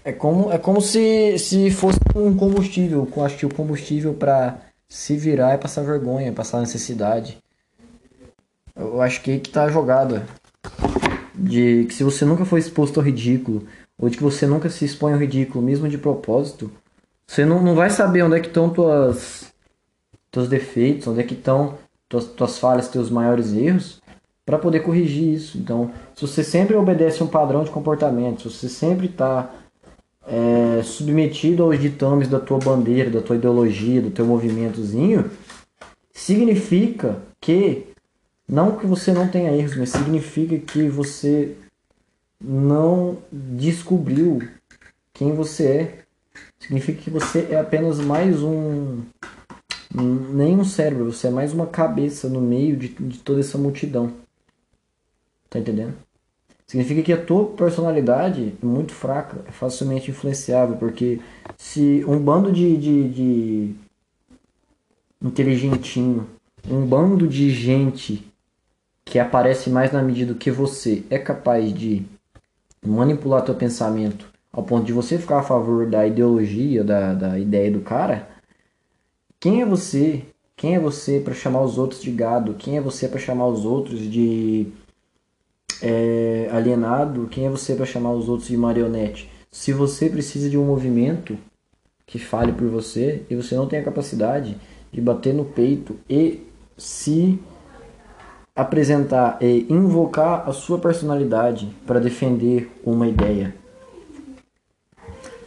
[0.05, 3.09] é como, é como se, se fosse um combustível.
[3.15, 7.39] Eu acho que o combustível para se virar é passar vergonha, passar necessidade.
[8.75, 10.27] Eu acho que aí que tá jogada.
[11.43, 13.65] De que se você nunca foi exposto ao ridículo,
[13.99, 16.71] ou de que você nunca se expõe ao ridículo, mesmo de propósito,
[17.27, 19.53] você não, não vai saber onde é que estão tuas,
[20.31, 21.79] teus defeitos, onde é que estão
[22.09, 24.01] tuas, tuas falhas, teus maiores erros,
[24.45, 25.57] para poder corrigir isso.
[25.57, 29.51] Então, se você sempre obedece um padrão de comportamento, se você sempre está
[30.27, 35.31] é, submetido aos ditames da tua bandeira, da tua ideologia, do teu movimentozinho,
[36.13, 37.87] significa que,
[38.51, 41.57] não que você não tenha erros, mas significa que você
[42.43, 44.43] não descobriu
[45.13, 45.99] quem você é.
[46.59, 49.03] Significa que você é apenas mais um.
[49.95, 54.13] Nem um cérebro, você é mais uma cabeça no meio de, de toda essa multidão.
[55.49, 55.95] Tá entendendo?
[56.67, 61.21] Significa que a tua personalidade é muito fraca, é facilmente influenciável, porque
[61.57, 63.75] se um bando de, de, de
[65.23, 66.29] inteligentinho,
[66.69, 68.30] um bando de gente
[69.11, 72.07] que aparece mais na medida que você é capaz de
[72.81, 77.73] manipular teu pensamento ao ponto de você ficar a favor da ideologia, da, da ideia
[77.73, 78.29] do cara,
[79.41, 80.23] quem é você?
[80.57, 82.55] Quem é você para chamar os outros de gado?
[82.55, 84.69] Quem é você para chamar os outros de
[85.83, 89.29] é, alienado, quem é você para chamar os outros de marionete?
[89.51, 91.37] Se você precisa de um movimento
[92.07, 94.57] que fale por você e você não tem a capacidade
[94.93, 96.47] de bater no peito e
[96.77, 97.41] se
[98.61, 103.55] apresentar e invocar a sua personalidade para defender uma ideia.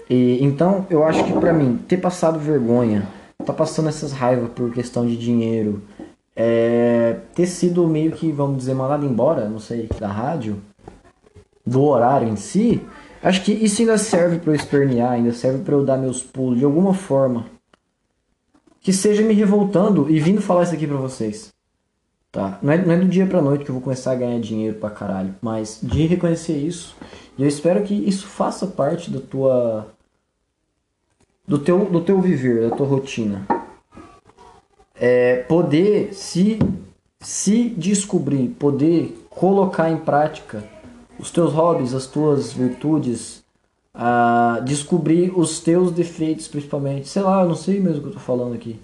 [0.09, 3.07] E, então, eu acho que para mim, ter passado vergonha,
[3.45, 5.81] tá passando essas raivas por questão de dinheiro,
[6.35, 10.57] é, ter sido meio que, vamos dizer, mandado embora, não sei, da rádio,
[11.65, 12.81] do horário em si,
[13.23, 16.59] Acho que isso ainda serve para eu espernear, ainda serve para eu dar meus pulos
[16.59, 17.45] de alguma forma.
[18.81, 21.52] Que seja me revoltando e vindo falar isso aqui pra vocês.
[22.33, 22.57] Tá?
[22.63, 24.79] Não é, não é do dia pra noite que eu vou começar a ganhar dinheiro
[24.79, 25.35] pra caralho.
[25.39, 26.95] Mas de reconhecer isso.
[27.37, 29.93] E eu espero que isso faça parte da tua.
[31.47, 33.45] Do teu, do teu viver, da tua rotina.
[34.95, 36.57] É poder se,
[37.19, 40.63] se descobrir, poder colocar em prática
[41.19, 43.43] os teus hobbies, as tuas virtudes,
[43.93, 47.07] a descobrir os teus defeitos principalmente.
[47.07, 48.79] Sei lá, eu não sei mesmo o que eu tô falando aqui.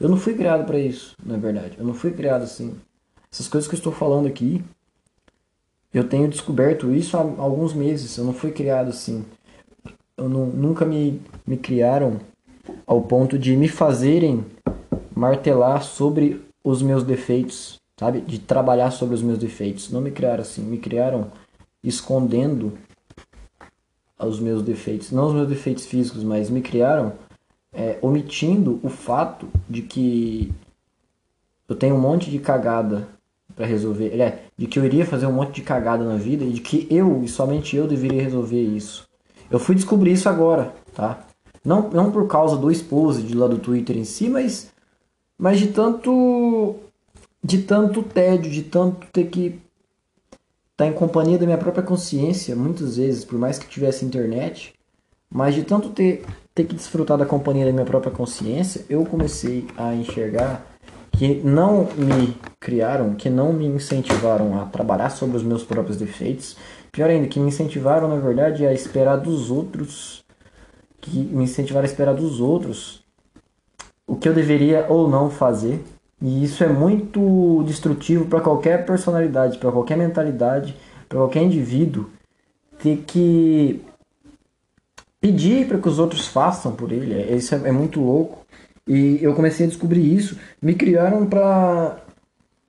[0.00, 1.76] Eu não fui criado para isso, na verdade.
[1.78, 2.74] Eu não fui criado assim.
[3.30, 4.62] Essas coisas que eu estou falando aqui,
[5.92, 8.16] eu tenho descoberto isso há alguns meses.
[8.16, 9.24] Eu não fui criado assim.
[10.16, 12.20] Eu não, nunca me, me criaram
[12.86, 14.44] ao ponto de me fazerem
[15.14, 18.20] martelar sobre os meus defeitos, sabe?
[18.20, 19.90] De trabalhar sobre os meus defeitos.
[19.90, 20.62] Não me criaram assim.
[20.62, 21.30] Me criaram
[21.82, 22.76] escondendo
[24.18, 27.12] os meus defeitos, não os meus defeitos físicos, mas me criaram
[27.72, 30.52] é, omitindo o fato de que
[31.68, 33.06] eu tenho um monte de cagada
[33.58, 36.52] para resolver, é, de que eu iria fazer um monte de cagada na vida e
[36.52, 39.08] de que eu e somente eu deveria resolver isso.
[39.50, 41.26] Eu fui descobrir isso agora, tá?
[41.64, 44.70] Não, não por causa do esposo de lá do Twitter em si, mas,
[45.36, 46.76] mas de tanto
[47.42, 52.54] de tanto tédio, de tanto ter que estar tá em companhia da minha própria consciência,
[52.54, 54.72] muitas vezes, por mais que tivesse internet,
[55.28, 59.66] mas de tanto ter, ter que desfrutar da companhia da minha própria consciência, eu comecei
[59.76, 60.64] a enxergar
[61.18, 66.56] que não me criaram, que não me incentivaram a trabalhar sobre os meus próprios defeitos,
[66.92, 70.24] pior ainda, que me incentivaram, na verdade, a esperar dos outros,
[71.00, 73.02] que me incentivaram a esperar dos outros
[74.06, 75.84] o que eu deveria ou não fazer
[76.20, 80.74] e isso é muito destrutivo para qualquer personalidade, para qualquer mentalidade,
[81.08, 82.10] para qualquer indivíduo
[82.78, 83.80] ter que
[85.20, 87.14] pedir para que os outros façam por ele.
[87.14, 88.44] É, isso é, é muito louco.
[88.88, 90.38] E eu comecei a descobrir isso.
[90.60, 91.98] Me criaram para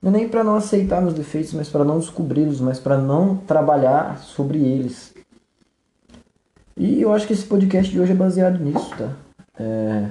[0.02, 3.36] não é nem para não aceitar meus defeitos, mas para não descobri-los, mas para não
[3.36, 5.14] trabalhar sobre eles.
[6.76, 9.14] E eu acho que esse podcast de hoje é baseado nisso, tá?
[9.58, 10.08] É,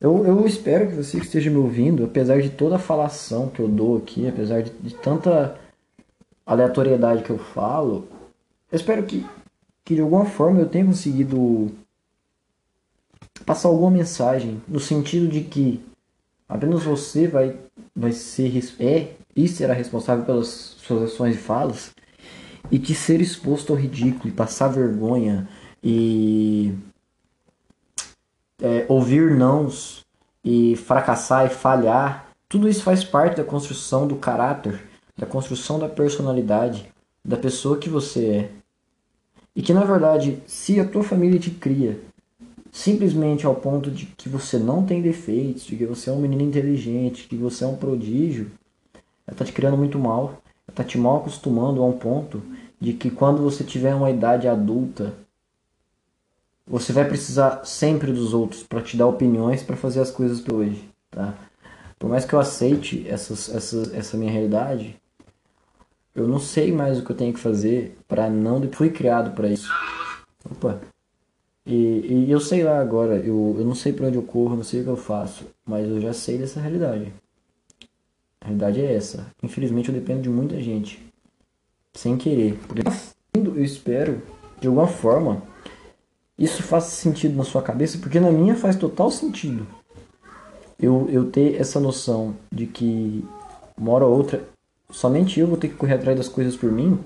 [0.00, 3.60] eu, eu espero que você que esteja me ouvindo, apesar de toda a falação que
[3.60, 5.56] eu dou aqui, apesar de, de tanta
[6.46, 8.06] aleatoriedade que eu falo,
[8.72, 9.26] eu espero que,
[9.84, 11.70] que de alguma forma eu tenha conseguido
[13.44, 15.82] passar alguma mensagem no sentido de que
[16.48, 17.56] apenas você vai,
[17.94, 21.92] vai ser é e será responsável pelas suas ações e falas
[22.70, 25.48] e que ser exposto ao ridículo e passar vergonha
[25.82, 26.74] e
[28.60, 30.04] é, ouvir nãos
[30.44, 34.80] e fracassar e falhar, tudo isso faz parte da construção do caráter,
[35.16, 36.90] da construção da personalidade,
[37.24, 38.50] da pessoa que você é.
[39.54, 42.00] E que na verdade, se a tua família te cria
[42.70, 46.42] simplesmente ao ponto de que você não tem defeitos, de que você é um menino
[46.42, 48.50] inteligente, que você é um prodígio,
[49.26, 52.42] ela tá te criando muito mal, ela tá te mal acostumando a um ponto
[52.80, 55.14] de que quando você tiver uma idade adulta,
[56.66, 60.54] você vai precisar sempre dos outros para te dar opiniões para fazer as coisas para
[60.54, 61.34] hoje, tá?
[61.98, 64.96] Por mais que eu aceite essas, essa, essa minha realidade,
[66.14, 68.60] eu não sei mais o que eu tenho que fazer para não.
[68.72, 69.68] Fui criado para isso.
[70.44, 70.80] Opa.
[71.68, 74.64] E, e, eu sei lá agora, eu, eu não sei para onde eu corro, não
[74.64, 77.12] sei o que eu faço, mas eu já sei dessa realidade.
[78.40, 79.26] A realidade é essa.
[79.42, 80.98] Infelizmente eu dependo de muita gente.
[81.92, 82.58] Sem querer.
[83.34, 84.22] Eu espero,
[84.58, 85.42] de alguma forma,
[86.38, 89.66] isso faz sentido na sua cabeça, porque na minha faz total sentido.
[90.80, 93.22] Eu, eu ter essa noção de que
[93.76, 94.42] uma hora ou outra
[94.90, 96.98] somente eu vou ter que correr atrás das coisas por mim,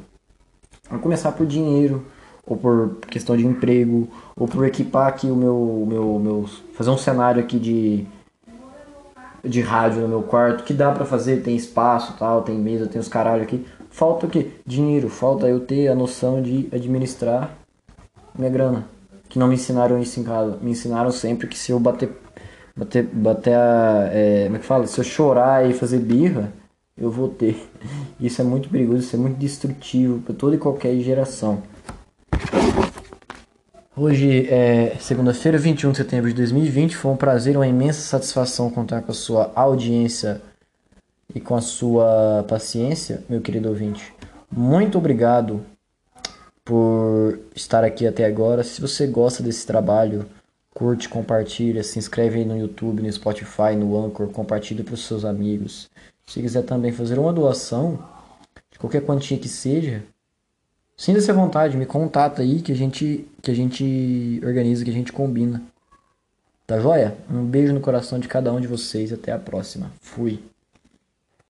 [0.88, 2.06] a começar por dinheiro,
[2.46, 6.98] ou por questão de emprego, ou por equipar aqui o meu, meu, meu fazer um
[6.98, 8.06] cenário aqui de
[9.44, 13.00] de rádio no meu quarto, que dá para fazer, tem espaço, tal, tem mesa, tem
[13.00, 13.66] os caralho aqui.
[13.90, 14.52] Falta o quê?
[14.64, 17.50] Dinheiro, falta eu ter a noção de administrar
[18.38, 18.86] minha grana
[19.32, 20.58] que não me ensinaram isso em casa.
[20.60, 22.10] Me ensinaram sempre que se eu bater.
[22.76, 23.02] Bater.
[23.02, 24.10] Bater a.
[24.12, 24.86] É, como é que fala?
[24.86, 26.52] Se eu chorar e fazer birra,
[26.98, 27.56] eu vou ter.
[28.20, 31.62] Isso é muito perigoso, isso é muito destrutivo para toda e qualquer geração.
[33.94, 36.96] Hoje é segunda-feira, 21 de setembro de 2020.
[36.96, 40.40] Foi um prazer, uma imensa satisfação contar com a sua audiência
[41.34, 44.14] e com a sua paciência, meu querido ouvinte.
[44.50, 45.60] Muito obrigado
[46.64, 48.64] por estar aqui até agora.
[48.64, 50.24] Se você gosta desse trabalho,
[50.72, 55.22] curte, compartilha, se inscreve aí no YouTube, no Spotify, no Anchor, compartilha para os seus
[55.22, 55.90] amigos.
[56.26, 57.98] Se quiser também fazer uma doação,
[58.70, 60.02] de qualquer quantia que seja,
[60.96, 64.94] Sinta-se à vontade, me contata aí que a gente que a gente organiza, que a
[64.94, 65.62] gente combina.
[66.66, 67.16] Tá joia?
[67.30, 69.90] Um beijo no coração de cada um de vocês até a próxima.
[70.00, 70.42] Fui.